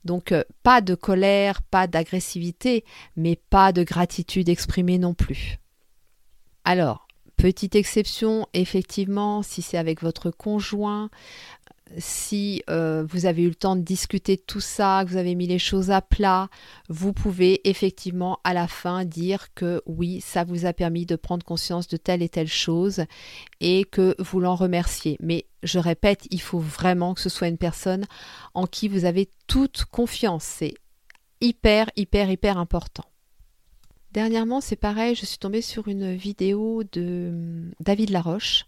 Donc 0.04 0.30
euh, 0.30 0.44
pas 0.62 0.80
de 0.80 0.94
colère, 0.94 1.60
pas 1.60 1.88
d'agressivité, 1.88 2.84
mais 3.16 3.34
pas 3.34 3.72
de 3.72 3.82
gratitude 3.82 4.48
exprimée 4.48 4.98
non 4.98 5.12
plus. 5.12 5.58
Alors, 6.64 7.08
Petite 7.40 7.74
exception, 7.74 8.46
effectivement, 8.52 9.42
si 9.42 9.62
c'est 9.62 9.78
avec 9.78 10.02
votre 10.02 10.30
conjoint, 10.30 11.08
si 11.96 12.62
euh, 12.68 13.02
vous 13.08 13.24
avez 13.24 13.44
eu 13.44 13.48
le 13.48 13.54
temps 13.54 13.76
de 13.76 13.80
discuter 13.80 14.36
de 14.36 14.42
tout 14.42 14.60
ça, 14.60 15.02
que 15.04 15.10
vous 15.10 15.16
avez 15.16 15.34
mis 15.34 15.46
les 15.46 15.58
choses 15.58 15.90
à 15.90 16.02
plat, 16.02 16.50
vous 16.90 17.14
pouvez 17.14 17.66
effectivement 17.66 18.38
à 18.44 18.52
la 18.52 18.68
fin 18.68 19.06
dire 19.06 19.54
que 19.54 19.80
oui, 19.86 20.20
ça 20.20 20.44
vous 20.44 20.66
a 20.66 20.74
permis 20.74 21.06
de 21.06 21.16
prendre 21.16 21.42
conscience 21.42 21.88
de 21.88 21.96
telle 21.96 22.20
et 22.20 22.28
telle 22.28 22.46
chose 22.46 23.04
et 23.62 23.84
que 23.84 24.14
vous 24.18 24.38
l'en 24.38 24.54
remerciez. 24.54 25.16
Mais 25.20 25.46
je 25.62 25.78
répète, 25.78 26.26
il 26.30 26.42
faut 26.42 26.60
vraiment 26.60 27.14
que 27.14 27.22
ce 27.22 27.30
soit 27.30 27.48
une 27.48 27.56
personne 27.56 28.04
en 28.52 28.66
qui 28.66 28.86
vous 28.86 29.06
avez 29.06 29.30
toute 29.46 29.86
confiance. 29.86 30.44
C'est 30.44 30.74
hyper, 31.40 31.88
hyper, 31.96 32.30
hyper 32.30 32.58
important. 32.58 33.09
Dernièrement, 34.12 34.60
c'est 34.60 34.76
pareil, 34.76 35.14
je 35.14 35.24
suis 35.24 35.38
tombée 35.38 35.62
sur 35.62 35.86
une 35.86 36.14
vidéo 36.14 36.82
de 36.92 37.28
hum, 37.32 37.72
David 37.80 38.10
Laroche 38.10 38.66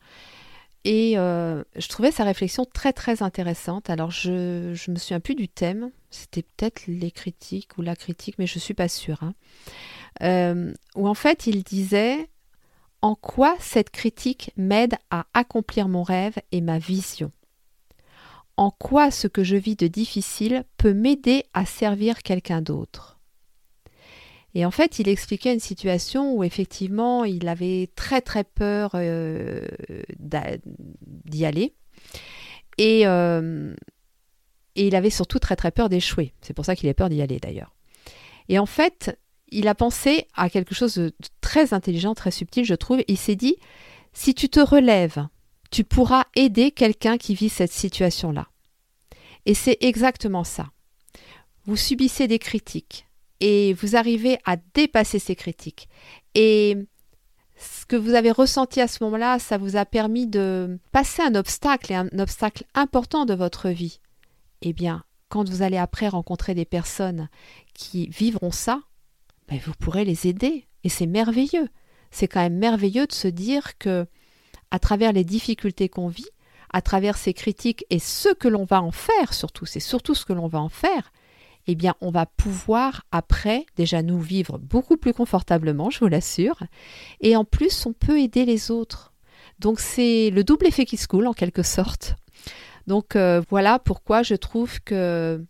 et 0.84 1.16
euh, 1.16 1.62
je 1.76 1.88
trouvais 1.88 2.10
sa 2.10 2.24
réflexion 2.24 2.64
très 2.64 2.92
très 2.92 3.22
intéressante. 3.22 3.90
Alors 3.90 4.10
je, 4.10 4.90
me 4.90 4.96
souviens 4.96 5.20
plus 5.20 5.34
du 5.34 5.48
thème, 5.48 5.90
c'était 6.10 6.42
peut-être 6.42 6.86
les 6.86 7.10
critiques 7.10 7.78
ou 7.78 7.82
la 7.82 7.96
critique, 7.96 8.36
mais 8.38 8.46
je 8.46 8.56
ne 8.56 8.60
suis 8.60 8.74
pas 8.74 8.88
sûre. 8.88 9.22
Hein. 9.22 9.34
Euh, 10.22 10.72
où 10.96 11.08
en 11.08 11.14
fait 11.14 11.46
il 11.46 11.62
disait 11.62 12.28
en 13.00 13.14
quoi 13.14 13.56
cette 13.58 13.90
critique 13.90 14.52
m'aide 14.56 14.94
à 15.10 15.26
accomplir 15.34 15.88
mon 15.88 16.02
rêve 16.02 16.36
et 16.52 16.60
ma 16.60 16.78
vision? 16.78 17.32
En 18.56 18.70
quoi 18.70 19.10
ce 19.10 19.28
que 19.28 19.42
je 19.42 19.56
vis 19.56 19.76
de 19.76 19.86
difficile 19.86 20.64
peut 20.76 20.92
m'aider 20.92 21.44
à 21.52 21.64
servir 21.64 22.22
quelqu'un 22.22 22.60
d'autre? 22.60 23.11
Et 24.54 24.66
en 24.66 24.70
fait, 24.70 24.98
il 24.98 25.08
expliquait 25.08 25.54
une 25.54 25.60
situation 25.60 26.34
où 26.34 26.44
effectivement, 26.44 27.24
il 27.24 27.48
avait 27.48 27.90
très 27.96 28.20
très 28.20 28.44
peur 28.44 28.90
euh, 28.94 29.66
d'y 30.18 31.44
aller. 31.44 31.74
Et, 32.78 33.06
euh, 33.06 33.74
et, 34.76 34.86
il 34.86 34.94
avait 34.94 35.10
surtout 35.10 35.38
très 35.38 35.56
très 35.56 35.70
peur 35.70 35.88
d'échouer. 35.88 36.34
C'est 36.42 36.54
pour 36.54 36.64
ça 36.64 36.76
qu'il 36.76 36.88
a 36.88 36.94
peur 36.94 37.08
d'y 37.08 37.22
aller 37.22 37.38
d'ailleurs. 37.38 37.74
Et 38.48 38.58
en 38.58 38.66
fait, 38.66 39.18
il 39.48 39.68
a 39.68 39.74
pensé 39.74 40.26
à 40.34 40.50
quelque 40.50 40.74
chose 40.74 40.94
de 40.94 41.12
très 41.40 41.72
intelligent, 41.72 42.14
très 42.14 42.30
subtil, 42.30 42.64
je 42.64 42.74
trouve. 42.74 43.02
Il 43.08 43.18
s'est 43.18 43.36
dit, 43.36 43.56
si 44.12 44.34
tu 44.34 44.48
te 44.48 44.60
relèves, 44.60 45.26
tu 45.70 45.84
pourras 45.84 46.24
aider 46.36 46.70
quelqu'un 46.70 47.16
qui 47.16 47.34
vit 47.34 47.48
cette 47.48 47.72
situation-là. 47.72 48.48
Et 49.46 49.54
c'est 49.54 49.78
exactement 49.80 50.44
ça. 50.44 50.70
Vous 51.64 51.76
subissez 51.76 52.26
des 52.26 52.38
critiques, 52.38 53.06
et 53.42 53.74
vous 53.74 53.96
arrivez 53.96 54.38
à 54.44 54.56
dépasser 54.72 55.18
ces 55.18 55.34
critiques. 55.34 55.88
Et 56.36 56.78
ce 57.56 57.84
que 57.84 57.96
vous 57.96 58.14
avez 58.14 58.30
ressenti 58.30 58.80
à 58.80 58.86
ce 58.86 59.02
moment-là, 59.02 59.40
ça 59.40 59.58
vous 59.58 59.76
a 59.76 59.84
permis 59.84 60.28
de 60.28 60.78
passer 60.92 61.22
un 61.22 61.34
obstacle, 61.34 61.92
et 61.92 61.96
un 61.96 62.08
obstacle 62.20 62.64
important 62.74 63.26
de 63.26 63.34
votre 63.34 63.68
vie. 63.68 64.00
Eh 64.62 64.72
bien, 64.72 65.02
quand 65.28 65.48
vous 65.48 65.62
allez 65.62 65.76
après 65.76 66.06
rencontrer 66.06 66.54
des 66.54 66.64
personnes 66.64 67.28
qui 67.74 68.06
vivront 68.06 68.52
ça, 68.52 68.80
ben 69.48 69.58
vous 69.66 69.72
pourrez 69.72 70.04
les 70.04 70.28
aider. 70.28 70.68
Et 70.84 70.88
c'est 70.88 71.06
merveilleux. 71.06 71.68
C'est 72.12 72.28
quand 72.28 72.40
même 72.40 72.58
merveilleux 72.58 73.08
de 73.08 73.12
se 73.12 73.28
dire 73.28 73.76
que, 73.76 74.06
à 74.70 74.78
travers 74.78 75.12
les 75.12 75.24
difficultés 75.24 75.88
qu'on 75.88 76.08
vit, 76.08 76.30
à 76.72 76.80
travers 76.80 77.16
ces 77.16 77.34
critiques 77.34 77.84
et 77.90 77.98
ce 77.98 78.32
que 78.32 78.46
l'on 78.46 78.64
va 78.64 78.82
en 78.82 78.92
faire 78.92 79.34
surtout, 79.34 79.66
c'est 79.66 79.80
surtout 79.80 80.14
ce 80.14 80.24
que 80.24 80.32
l'on 80.32 80.46
va 80.46 80.60
en 80.60 80.68
faire, 80.68 81.12
eh 81.66 81.74
bien, 81.74 81.94
on 82.00 82.10
va 82.10 82.26
pouvoir 82.26 83.04
après 83.12 83.66
déjà 83.76 84.02
nous 84.02 84.20
vivre 84.20 84.58
beaucoup 84.58 84.96
plus 84.96 85.12
confortablement, 85.12 85.90
je 85.90 86.00
vous 86.00 86.08
l'assure. 86.08 86.62
Et 87.20 87.36
en 87.36 87.44
plus, 87.44 87.86
on 87.86 87.92
peut 87.92 88.20
aider 88.20 88.44
les 88.44 88.70
autres. 88.70 89.12
Donc, 89.58 89.78
c'est 89.78 90.30
le 90.30 90.42
double 90.42 90.66
effet 90.66 90.84
qui 90.84 90.96
se 90.96 91.06
coule 91.06 91.26
en 91.26 91.32
quelque 91.32 91.62
sorte. 91.62 92.16
Donc, 92.86 93.14
euh, 93.14 93.42
voilà 93.48 93.78
pourquoi 93.78 94.22
je 94.22 94.34
trouve 94.34 94.80
que 94.82 95.44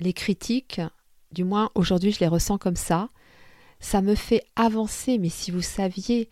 les 0.00 0.12
critiques, 0.12 0.80
du 1.32 1.44
moins 1.44 1.70
aujourd'hui, 1.74 2.10
je 2.10 2.20
les 2.20 2.28
ressens 2.28 2.58
comme 2.58 2.76
ça, 2.76 3.08
ça 3.78 4.02
me 4.02 4.14
fait 4.14 4.42
avancer. 4.56 5.18
Mais 5.18 5.28
si 5.28 5.52
vous 5.52 5.62
saviez, 5.62 6.28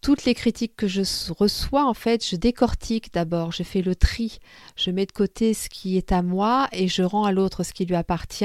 toutes 0.00 0.24
les 0.24 0.34
critiques 0.34 0.76
que 0.76 0.86
je 0.86 1.02
reçois, 1.32 1.84
en 1.86 1.94
fait, 1.94 2.26
je 2.26 2.36
décortique 2.36 3.12
d'abord, 3.12 3.52
je 3.52 3.62
fais 3.62 3.82
le 3.82 3.96
tri, 3.96 4.38
je 4.76 4.90
mets 4.90 5.06
de 5.06 5.12
côté 5.12 5.54
ce 5.54 5.68
qui 5.68 5.96
est 5.96 6.12
à 6.12 6.22
moi 6.22 6.68
et 6.72 6.88
je 6.88 7.02
rends 7.02 7.24
à 7.24 7.32
l'autre 7.32 7.64
ce 7.64 7.72
qui 7.72 7.86
lui 7.86 7.96
appartient. 7.96 8.44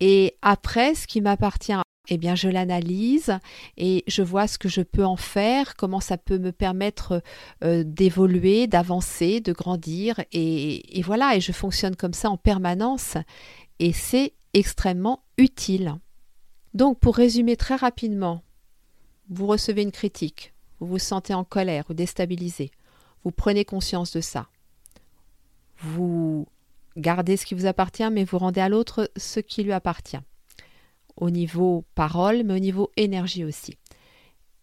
Et 0.00 0.36
après, 0.42 0.94
ce 0.94 1.06
qui 1.06 1.20
m'appartient, 1.20 1.72
eh 2.08 2.18
bien, 2.18 2.34
je 2.34 2.48
l'analyse 2.48 3.38
et 3.76 4.04
je 4.06 4.22
vois 4.22 4.46
ce 4.46 4.58
que 4.58 4.68
je 4.68 4.82
peux 4.82 5.04
en 5.04 5.16
faire, 5.16 5.74
comment 5.76 6.00
ça 6.00 6.18
peut 6.18 6.38
me 6.38 6.52
permettre 6.52 7.22
euh, 7.62 7.82
d'évoluer, 7.84 8.66
d'avancer, 8.66 9.40
de 9.40 9.52
grandir. 9.52 10.20
Et, 10.32 10.98
et 10.98 11.02
voilà, 11.02 11.36
et 11.36 11.40
je 11.40 11.52
fonctionne 11.52 11.96
comme 11.96 12.12
ça 12.12 12.30
en 12.30 12.36
permanence. 12.36 13.16
Et 13.78 13.92
c'est 13.92 14.34
extrêmement 14.52 15.24
utile. 15.38 15.96
Donc, 16.74 16.98
pour 16.98 17.16
résumer 17.16 17.56
très 17.56 17.76
rapidement, 17.76 18.42
vous 19.30 19.46
recevez 19.46 19.82
une 19.82 19.92
critique, 19.92 20.53
vous 20.84 20.92
vous 20.92 20.98
sentez 20.98 21.34
en 21.34 21.44
colère 21.44 21.84
ou 21.90 21.94
déstabilisé, 21.94 22.70
vous 23.24 23.30
prenez 23.30 23.64
conscience 23.64 24.12
de 24.12 24.20
ça. 24.20 24.48
Vous 25.78 26.46
gardez 26.96 27.36
ce 27.36 27.46
qui 27.46 27.54
vous 27.54 27.66
appartient, 27.66 28.08
mais 28.10 28.24
vous 28.24 28.38
rendez 28.38 28.60
à 28.60 28.68
l'autre 28.68 29.10
ce 29.16 29.40
qui 29.40 29.62
lui 29.62 29.72
appartient. 29.72 30.20
Au 31.16 31.30
niveau 31.30 31.84
parole, 31.94 32.42
mais 32.44 32.54
au 32.54 32.58
niveau 32.58 32.90
énergie 32.96 33.44
aussi. 33.44 33.76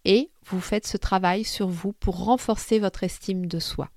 Et 0.06 0.32
vous 0.46 0.62
faites 0.62 0.88
ce 0.88 0.98
travail 0.98 1.44
sur 1.44 1.68
vous 1.68 1.94
pour 1.94 2.24
renforcer 2.24 2.80
votre 2.80 3.04
estime 3.04 3.46
de 3.46 3.60
soi. 3.60 3.90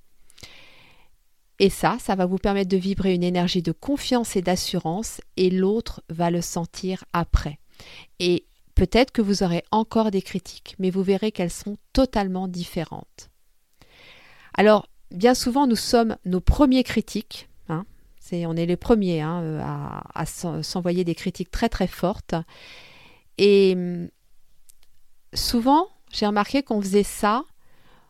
Et 1.58 1.70
ça, 1.70 1.98
ça 2.00 2.14
va 2.14 2.26
vous 2.26 2.38
permettre 2.38 2.70
de 2.70 2.76
vibrer 2.76 3.14
une 3.14 3.22
énergie 3.22 3.62
de 3.62 3.72
confiance 3.72 4.34
et 4.34 4.42
d'assurance, 4.42 5.20
et 5.36 5.50
l'autre 5.50 6.02
va 6.08 6.30
le 6.30 6.40
sentir 6.40 7.04
après. 7.12 7.58
Et 8.18 8.46
Peut-être 8.74 9.12
que 9.12 9.22
vous 9.22 9.42
aurez 9.42 9.62
encore 9.70 10.10
des 10.10 10.22
critiques, 10.22 10.74
mais 10.78 10.90
vous 10.90 11.02
verrez 11.02 11.30
qu'elles 11.30 11.50
sont 11.50 11.76
totalement 11.92 12.48
différentes. 12.48 13.30
Alors, 14.54 14.88
bien 15.10 15.34
souvent, 15.34 15.66
nous 15.66 15.76
sommes 15.76 16.16
nos 16.24 16.40
premiers 16.40 16.84
critiques. 16.84 17.48
Hein. 17.68 17.84
on 18.32 18.56
est 18.56 18.66
les 18.66 18.76
premiers 18.76 19.20
hein, 19.20 19.40
euh, 19.42 19.60
à, 19.62 20.26
s'envoyer 20.26 21.04
des 21.04 21.14
critiques 21.14 21.50
très 21.50 21.68
très 21.68 21.86
fortes. 21.86 22.34
Et 23.38 23.74
hum, 23.76 24.08
souvent, 25.32 25.88
j'ai 26.12 26.26
remarqué 26.26 26.62
qu'on 26.62 26.80
faisait 26.80 27.02
ça 27.02 27.44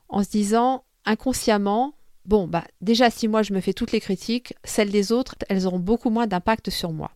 en 0.09 0.23
se 0.23 0.31
disant 0.31 0.85
inconsciemment, 1.05 1.95
bon, 2.25 2.47
bah 2.47 2.65
déjà 2.81 3.11
si 3.11 3.29
moi 3.29 3.43
je 3.43 3.53
me 3.53 3.61
fais 3.61 3.73
toutes 3.73 3.93
les 3.93 4.01
critiques, 4.01 4.55
celles 4.65 4.91
des 4.91 5.13
autres, 5.13 5.35
elles 5.49 5.67
auront 5.67 5.79
beaucoup 5.79 6.11
moins 6.11 6.27
d'impact 6.27 6.71
sur 6.71 6.93
moi. 6.93 7.11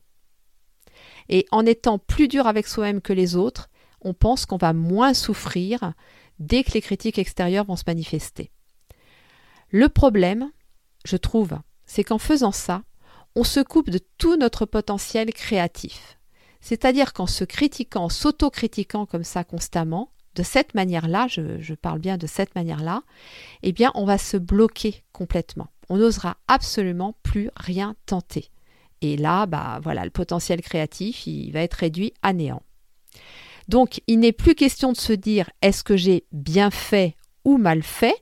Et 1.28 1.46
en 1.50 1.66
étant 1.66 1.98
plus 1.98 2.28
dur 2.28 2.46
avec 2.46 2.66
soi-même 2.66 3.00
que 3.00 3.12
les 3.12 3.36
autres, 3.36 3.68
on 4.00 4.14
pense 4.14 4.46
qu'on 4.46 4.56
va 4.56 4.72
moins 4.72 5.14
souffrir 5.14 5.92
dès 6.38 6.62
que 6.64 6.72
les 6.72 6.80
critiques 6.80 7.18
extérieures 7.18 7.64
vont 7.64 7.76
se 7.76 7.84
manifester. 7.86 8.50
Le 9.70 9.88
problème, 9.88 10.50
je 11.04 11.16
trouve, 11.16 11.58
c'est 11.84 12.04
qu'en 12.04 12.18
faisant 12.18 12.52
ça, 12.52 12.82
on 13.34 13.44
se 13.44 13.60
coupe 13.60 13.90
de 13.90 14.00
tout 14.18 14.36
notre 14.36 14.66
potentiel 14.66 15.32
créatif. 15.32 16.18
C'est-à-dire 16.60 17.12
qu'en 17.12 17.26
se 17.26 17.44
critiquant, 17.44 18.04
en 18.04 18.08
s'autocritiquant 18.08 19.06
comme 19.06 19.24
ça 19.24 19.44
constamment, 19.44 20.12
de 20.34 20.42
cette 20.42 20.74
manière-là, 20.74 21.26
je, 21.28 21.60
je, 21.60 21.74
parle 21.74 21.98
bien 21.98 22.16
de 22.16 22.26
cette 22.26 22.54
manière-là, 22.54 23.02
eh 23.62 23.72
bien, 23.72 23.90
on 23.94 24.04
va 24.04 24.18
se 24.18 24.36
bloquer 24.36 25.02
complètement. 25.12 25.68
On 25.88 25.96
n'osera 25.96 26.36
absolument 26.46 27.16
plus 27.22 27.50
rien 27.56 27.96
tenter. 28.06 28.50
Et 29.00 29.16
là, 29.16 29.46
bah 29.46 29.80
voilà, 29.82 30.04
le 30.04 30.10
potentiel 30.10 30.60
créatif, 30.60 31.26
il 31.26 31.52
va 31.52 31.60
être 31.60 31.74
réduit 31.74 32.12
à 32.22 32.32
néant. 32.32 32.62
Donc, 33.68 34.00
il 34.06 34.20
n'est 34.20 34.32
plus 34.32 34.54
question 34.54 34.92
de 34.92 34.96
se 34.96 35.12
dire 35.12 35.50
est-ce 35.62 35.84
que 35.84 35.96
j'ai 35.96 36.24
bien 36.32 36.70
fait 36.70 37.14
ou 37.44 37.58
mal 37.58 37.82
fait, 37.82 38.16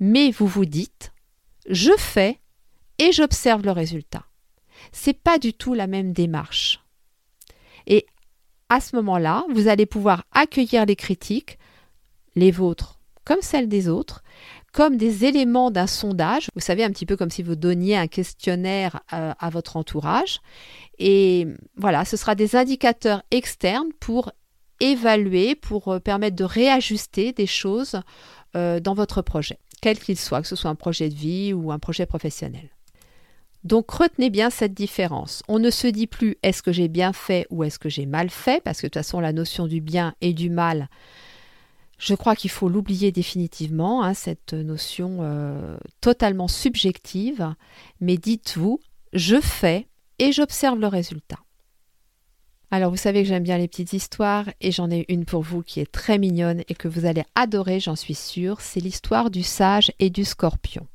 mais 0.00 0.30
vous 0.30 0.46
vous 0.46 0.66
dites 0.66 1.12
je 1.68 1.92
fais 1.96 2.38
et 2.98 3.10
j'observe 3.12 3.64
le 3.64 3.70
résultat. 3.70 4.24
C'est 4.92 5.18
pas 5.18 5.38
du 5.38 5.54
tout 5.54 5.72
la 5.72 5.86
même 5.86 6.12
démarche. 6.12 6.84
Et 7.86 8.06
à 8.68 8.80
ce 8.80 8.96
moment-là, 8.96 9.44
vous 9.50 9.68
allez 9.68 9.86
pouvoir 9.86 10.24
accueillir 10.32 10.84
les 10.84 10.96
critiques, 10.96 11.58
les 12.34 12.50
vôtres 12.50 12.98
comme 13.24 13.40
celles 13.40 13.68
des 13.68 13.88
autres, 13.88 14.22
comme 14.74 14.96
des 14.96 15.24
éléments 15.24 15.70
d'un 15.70 15.86
sondage. 15.86 16.48
Vous 16.54 16.60
savez, 16.60 16.82
un 16.82 16.90
petit 16.90 17.06
peu 17.06 17.16
comme 17.16 17.30
si 17.30 17.44
vous 17.44 17.54
donniez 17.54 17.96
un 17.96 18.08
questionnaire 18.08 19.00
euh, 19.12 19.32
à, 19.38 19.48
votre 19.48 19.76
entourage. 19.76 20.40
Et 20.98 21.46
voilà, 21.76 22.04
ce 22.04 22.16
sera 22.16 22.34
des 22.34 22.56
indicateurs 22.56 23.22
externes 23.30 23.92
pour 24.00 24.32
évaluer, 24.80 25.54
pour 25.54 25.88
euh, 25.88 26.00
permettre 26.00 26.34
de 26.34 26.42
réajuster 26.42 27.32
des 27.32 27.46
choses 27.46 28.00
euh, 28.56 28.80
dans 28.80 28.94
votre 28.94 29.22
projet, 29.22 29.58
quel 29.80 29.96
qu'il 29.96 30.18
soit, 30.18 30.42
que 30.42 30.48
ce 30.48 30.56
soit 30.56 30.70
un 30.70 30.74
projet 30.74 31.08
de 31.08 31.14
vie 31.14 31.52
ou 31.52 31.70
un 31.70 31.78
projet 31.78 32.04
professionnel. 32.04 32.68
Donc 33.62 33.88
retenez 33.92 34.28
bien 34.28 34.50
cette 34.50 34.74
différence. 34.74 35.44
On 35.46 35.60
ne 35.60 35.70
se 35.70 35.86
dit 35.86 36.08
plus 36.08 36.36
est-ce 36.42 36.64
que 36.64 36.72
j'ai 36.72 36.88
bien 36.88 37.12
fait 37.12 37.46
ou 37.48 37.62
est-ce 37.62 37.78
que 37.78 37.88
j'ai 37.88 38.06
mal 38.06 38.28
fait, 38.28 38.60
parce 38.62 38.80
que 38.80 38.86
de 38.86 38.90
toute 38.90 38.98
façon 38.98 39.20
la 39.20 39.32
notion 39.32 39.68
du 39.68 39.80
bien 39.80 40.14
et 40.20 40.32
du 40.32 40.50
mal, 40.50 40.88
Je 41.98 42.14
crois 42.14 42.36
qu'il 42.36 42.50
faut 42.50 42.68
l'oublier 42.68 43.12
définitivement, 43.12 44.02
hein, 44.02 44.14
cette 44.14 44.52
notion 44.52 45.18
euh, 45.20 45.76
totalement 46.00 46.48
subjective, 46.48 47.54
mais 48.00 48.16
dites-vous, 48.16 48.80
je 49.12 49.40
fais 49.40 49.86
et 50.18 50.32
j'observe 50.32 50.78
le 50.78 50.88
résultat. 50.88 51.38
Alors 52.70 52.90
vous 52.90 52.96
savez 52.96 53.22
que 53.22 53.28
j'aime 53.28 53.44
bien 53.44 53.58
les 53.58 53.68
petites 53.68 53.92
histoires 53.92 54.46
et 54.60 54.72
j'en 54.72 54.90
ai 54.90 55.04
une 55.08 55.24
pour 55.24 55.42
vous 55.42 55.62
qui 55.62 55.78
est 55.78 55.90
très 55.90 56.18
mignonne 56.18 56.62
et 56.68 56.74
que 56.74 56.88
vous 56.88 57.04
allez 57.04 57.22
adorer, 57.36 57.78
j'en 57.78 57.94
suis 57.94 58.14
sûre, 58.14 58.60
c'est 58.60 58.80
l'histoire 58.80 59.30
du 59.30 59.44
sage 59.44 59.92
et 60.00 60.10
du 60.10 60.24
scorpion. 60.24 60.88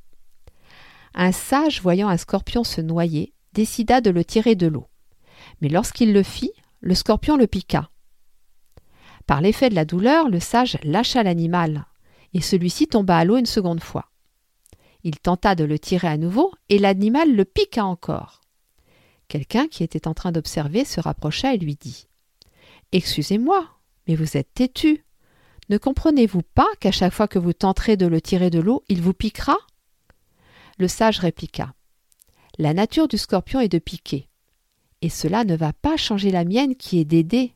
Un 1.14 1.32
sage, 1.32 1.82
voyant 1.82 2.10
un 2.10 2.18
scorpion 2.18 2.64
se 2.66 2.82
noyer, 2.82 3.34
décida 3.54 4.02
de 4.02 4.10
le 4.10 4.26
tirer 4.26 4.56
de 4.56 4.68
l'eau. 4.68 4.88
Mais 5.62 5.70
lorsqu'il 5.70 6.12
le 6.12 6.24
fit, 6.24 6.52
le 6.82 6.96
scorpion 6.96 7.38
le 7.38 7.48
piqua. 7.48 7.90
Par 9.30 9.42
l'effet 9.42 9.70
de 9.70 9.76
la 9.76 9.86
douleur, 9.86 10.28
le 10.28 10.40
sage 10.40 10.80
lâcha 10.82 11.22
l'animal, 11.22 11.86
et 12.34 12.42
celui-ci 12.42 12.88
tomba 12.88 13.16
à 13.16 13.26
l'eau 13.26 13.38
une 13.38 13.46
seconde 13.46 13.84
fois. 13.84 14.10
Il 15.04 15.20
tenta 15.20 15.54
de 15.54 15.64
le 15.64 15.78
tirer 15.78 16.08
à 16.08 16.18
nouveau, 16.18 16.52
et 16.70 16.80
l'animal 16.80 17.36
le 17.36 17.46
piqua 17.46 17.86
encore. 17.86 18.42
Quelqu'un 19.28 19.68
qui 19.68 19.84
était 19.84 20.08
en 20.08 20.16
train 20.16 20.32
d'observer 20.32 20.84
se 20.84 21.00
rapprocha 21.00 21.54
et 21.54 21.60
lui 21.60 21.76
dit 21.76 22.08
Excusez-moi, 22.92 23.70
mais 24.08 24.16
vous 24.16 24.36
êtes 24.36 24.52
têtu. 24.56 25.06
Ne 25.70 25.78
comprenez-vous 25.78 26.42
pas 26.42 26.68
qu'à 26.80 26.92
chaque 26.92 27.14
fois 27.14 27.28
que 27.28 27.38
vous 27.38 27.54
tenterez 27.54 27.98
de 27.98 28.08
le 28.08 28.22
tirer 28.22 28.50
de 28.50 28.60
l'eau, 28.60 28.84
il 28.90 29.00
vous 29.00 29.14
piquera? 29.14 29.58
Le 30.80 30.88
sage 30.88 31.20
répliqua 31.20 31.76
La 32.58 32.74
nature 32.74 33.08
du 33.08 33.20
scorpion 33.20 33.60
est 33.60 33.70
de 33.70 33.78
piquer, 33.78 34.28
et 35.04 35.10
cela 35.10 35.44
ne 35.44 35.56
va 35.56 35.72
pas 35.72 35.98
changer 35.98 36.32
la 36.32 36.46
mienne 36.46 36.76
qui 36.76 37.00
est 37.00 37.06
d'aider. 37.06 37.54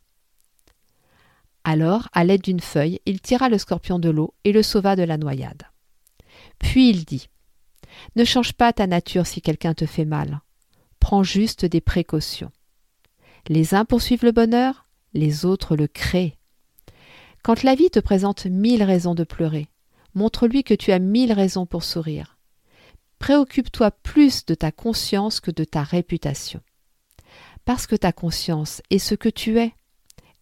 Alors, 1.63 2.09
à 2.13 2.23
l'aide 2.23 2.41
d'une 2.41 2.59
feuille, 2.59 2.99
il 3.05 3.21
tira 3.21 3.49
le 3.49 3.57
scorpion 3.57 3.99
de 3.99 4.09
l'eau 4.09 4.33
et 4.43 4.51
le 4.51 4.63
sauva 4.63 4.95
de 4.95 5.03
la 5.03 5.17
noyade. 5.17 5.63
Puis 6.59 6.89
il 6.89 7.05
dit 7.05 7.29
Ne 8.15 8.25
change 8.25 8.53
pas 8.53 8.73
ta 8.73 8.87
nature 8.87 9.27
si 9.27 9.41
quelqu'un 9.41 9.73
te 9.73 9.85
fait 9.85 10.05
mal 10.05 10.41
prends 11.03 11.21
juste 11.21 11.65
des 11.65 11.81
précautions. 11.81 12.49
Les 13.49 13.75
uns 13.75 13.83
poursuivent 13.83 14.23
le 14.23 14.31
bonheur, 14.31 14.87
les 15.13 15.43
autres 15.43 15.75
le 15.75 15.87
créent. 15.87 16.37
Quand 17.43 17.61
la 17.63 17.75
vie 17.75 17.89
te 17.89 17.99
présente 17.99 18.45
mille 18.45 18.83
raisons 18.83 19.13
de 19.13 19.25
pleurer, 19.25 19.67
montre-lui 20.15 20.63
que 20.63 20.73
tu 20.73 20.93
as 20.93 20.99
mille 20.99 21.33
raisons 21.33 21.65
pour 21.65 21.83
sourire. 21.83 22.37
Préoccupe-toi 23.19 23.91
plus 23.91 24.45
de 24.45 24.55
ta 24.55 24.71
conscience 24.71 25.41
que 25.41 25.51
de 25.51 25.65
ta 25.65 25.83
réputation. 25.83 26.61
Parce 27.65 27.85
que 27.85 27.97
ta 27.97 28.13
conscience 28.13 28.81
est 28.89 28.97
ce 28.97 29.13
que 29.13 29.27
tu 29.27 29.59
es, 29.59 29.73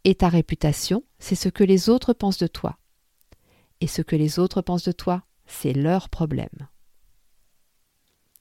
et 0.03 0.13
ta 0.13 0.29
réputation, 0.29 1.03
c'est 1.21 1.35
ce 1.35 1.49
que 1.49 1.63
les 1.63 1.87
autres 1.87 2.13
pensent 2.13 2.39
de 2.39 2.47
toi. 2.47 2.77
Et 3.79 3.87
ce 3.87 4.01
que 4.01 4.15
les 4.15 4.39
autres 4.39 4.61
pensent 4.61 4.83
de 4.83 4.91
toi, 4.91 5.23
c'est 5.45 5.73
leur 5.73 6.09
problème. 6.09 6.67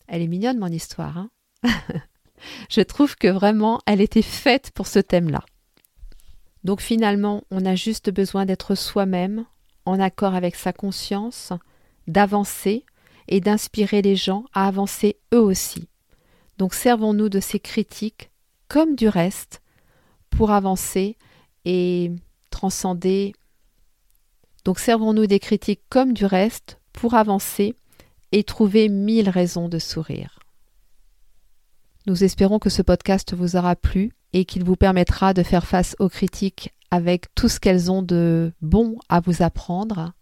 Elle 0.08 0.22
est 0.22 0.28
mignonne, 0.28 0.58
mon 0.58 0.66
histoire, 0.66 1.16
hein 1.16 1.30
Je 2.70 2.80
trouve 2.80 3.16
que 3.16 3.28
vraiment, 3.28 3.80
elle 3.86 4.00
était 4.00 4.22
faite 4.22 4.70
pour 4.72 4.86
ce 4.86 4.98
thème-là. 4.98 5.44
Donc 6.64 6.80
finalement, 6.80 7.44
on 7.50 7.66
a 7.66 7.74
juste 7.74 8.10
besoin 8.10 8.46
d'être 8.46 8.74
soi-même, 8.74 9.44
en 9.84 10.00
accord 10.00 10.34
avec 10.34 10.56
sa 10.56 10.72
conscience, 10.72 11.52
d'avancer 12.06 12.84
et 13.28 13.40
d'inspirer 13.40 14.00
les 14.02 14.16
gens 14.16 14.44
à 14.54 14.66
avancer 14.66 15.18
eux 15.34 15.40
aussi. 15.40 15.86
Donc 16.56 16.74
servons-nous 16.74 17.28
de 17.28 17.40
ces 17.40 17.60
critiques 17.60 18.30
comme 18.68 18.96
du 18.96 19.08
reste 19.08 19.62
pour 20.30 20.50
avancer 20.50 21.18
et 21.64 22.12
transcender. 22.50 23.34
Donc 24.64 24.78
servons-nous 24.78 25.26
des 25.26 25.38
critiques 25.38 25.82
comme 25.88 26.12
du 26.12 26.26
reste 26.26 26.78
pour 26.92 27.14
avancer 27.14 27.74
et 28.32 28.44
trouver 28.44 28.88
mille 28.88 29.28
raisons 29.28 29.68
de 29.68 29.78
sourire. 29.78 30.38
Nous 32.06 32.24
espérons 32.24 32.58
que 32.58 32.70
ce 32.70 32.82
podcast 32.82 33.34
vous 33.34 33.56
aura 33.56 33.76
plu 33.76 34.12
et 34.32 34.44
qu'il 34.44 34.64
vous 34.64 34.76
permettra 34.76 35.34
de 35.34 35.42
faire 35.42 35.66
face 35.66 35.96
aux 35.98 36.08
critiques 36.08 36.72
avec 36.90 37.34
tout 37.34 37.48
ce 37.48 37.60
qu'elles 37.60 37.90
ont 37.90 38.02
de 38.02 38.52
bon 38.62 38.96
à 39.08 39.20
vous 39.20 39.42
apprendre. 39.42 40.12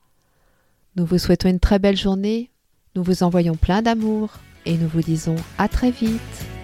Nous 0.97 1.07
vous 1.07 1.19
souhaitons 1.19 1.49
une 1.49 1.61
très 1.61 1.79
belle 1.79 1.97
journée, 1.97 2.51
nous 2.95 3.03
vous 3.03 3.23
envoyons 3.23 3.55
plein 3.55 3.83
d'amour 3.83 4.35
et 4.67 4.77
nous 4.77 4.89
vous 4.89 5.03
disons 5.03 5.37
à 5.57 5.69
très 5.69 5.91
vite. 5.91 6.58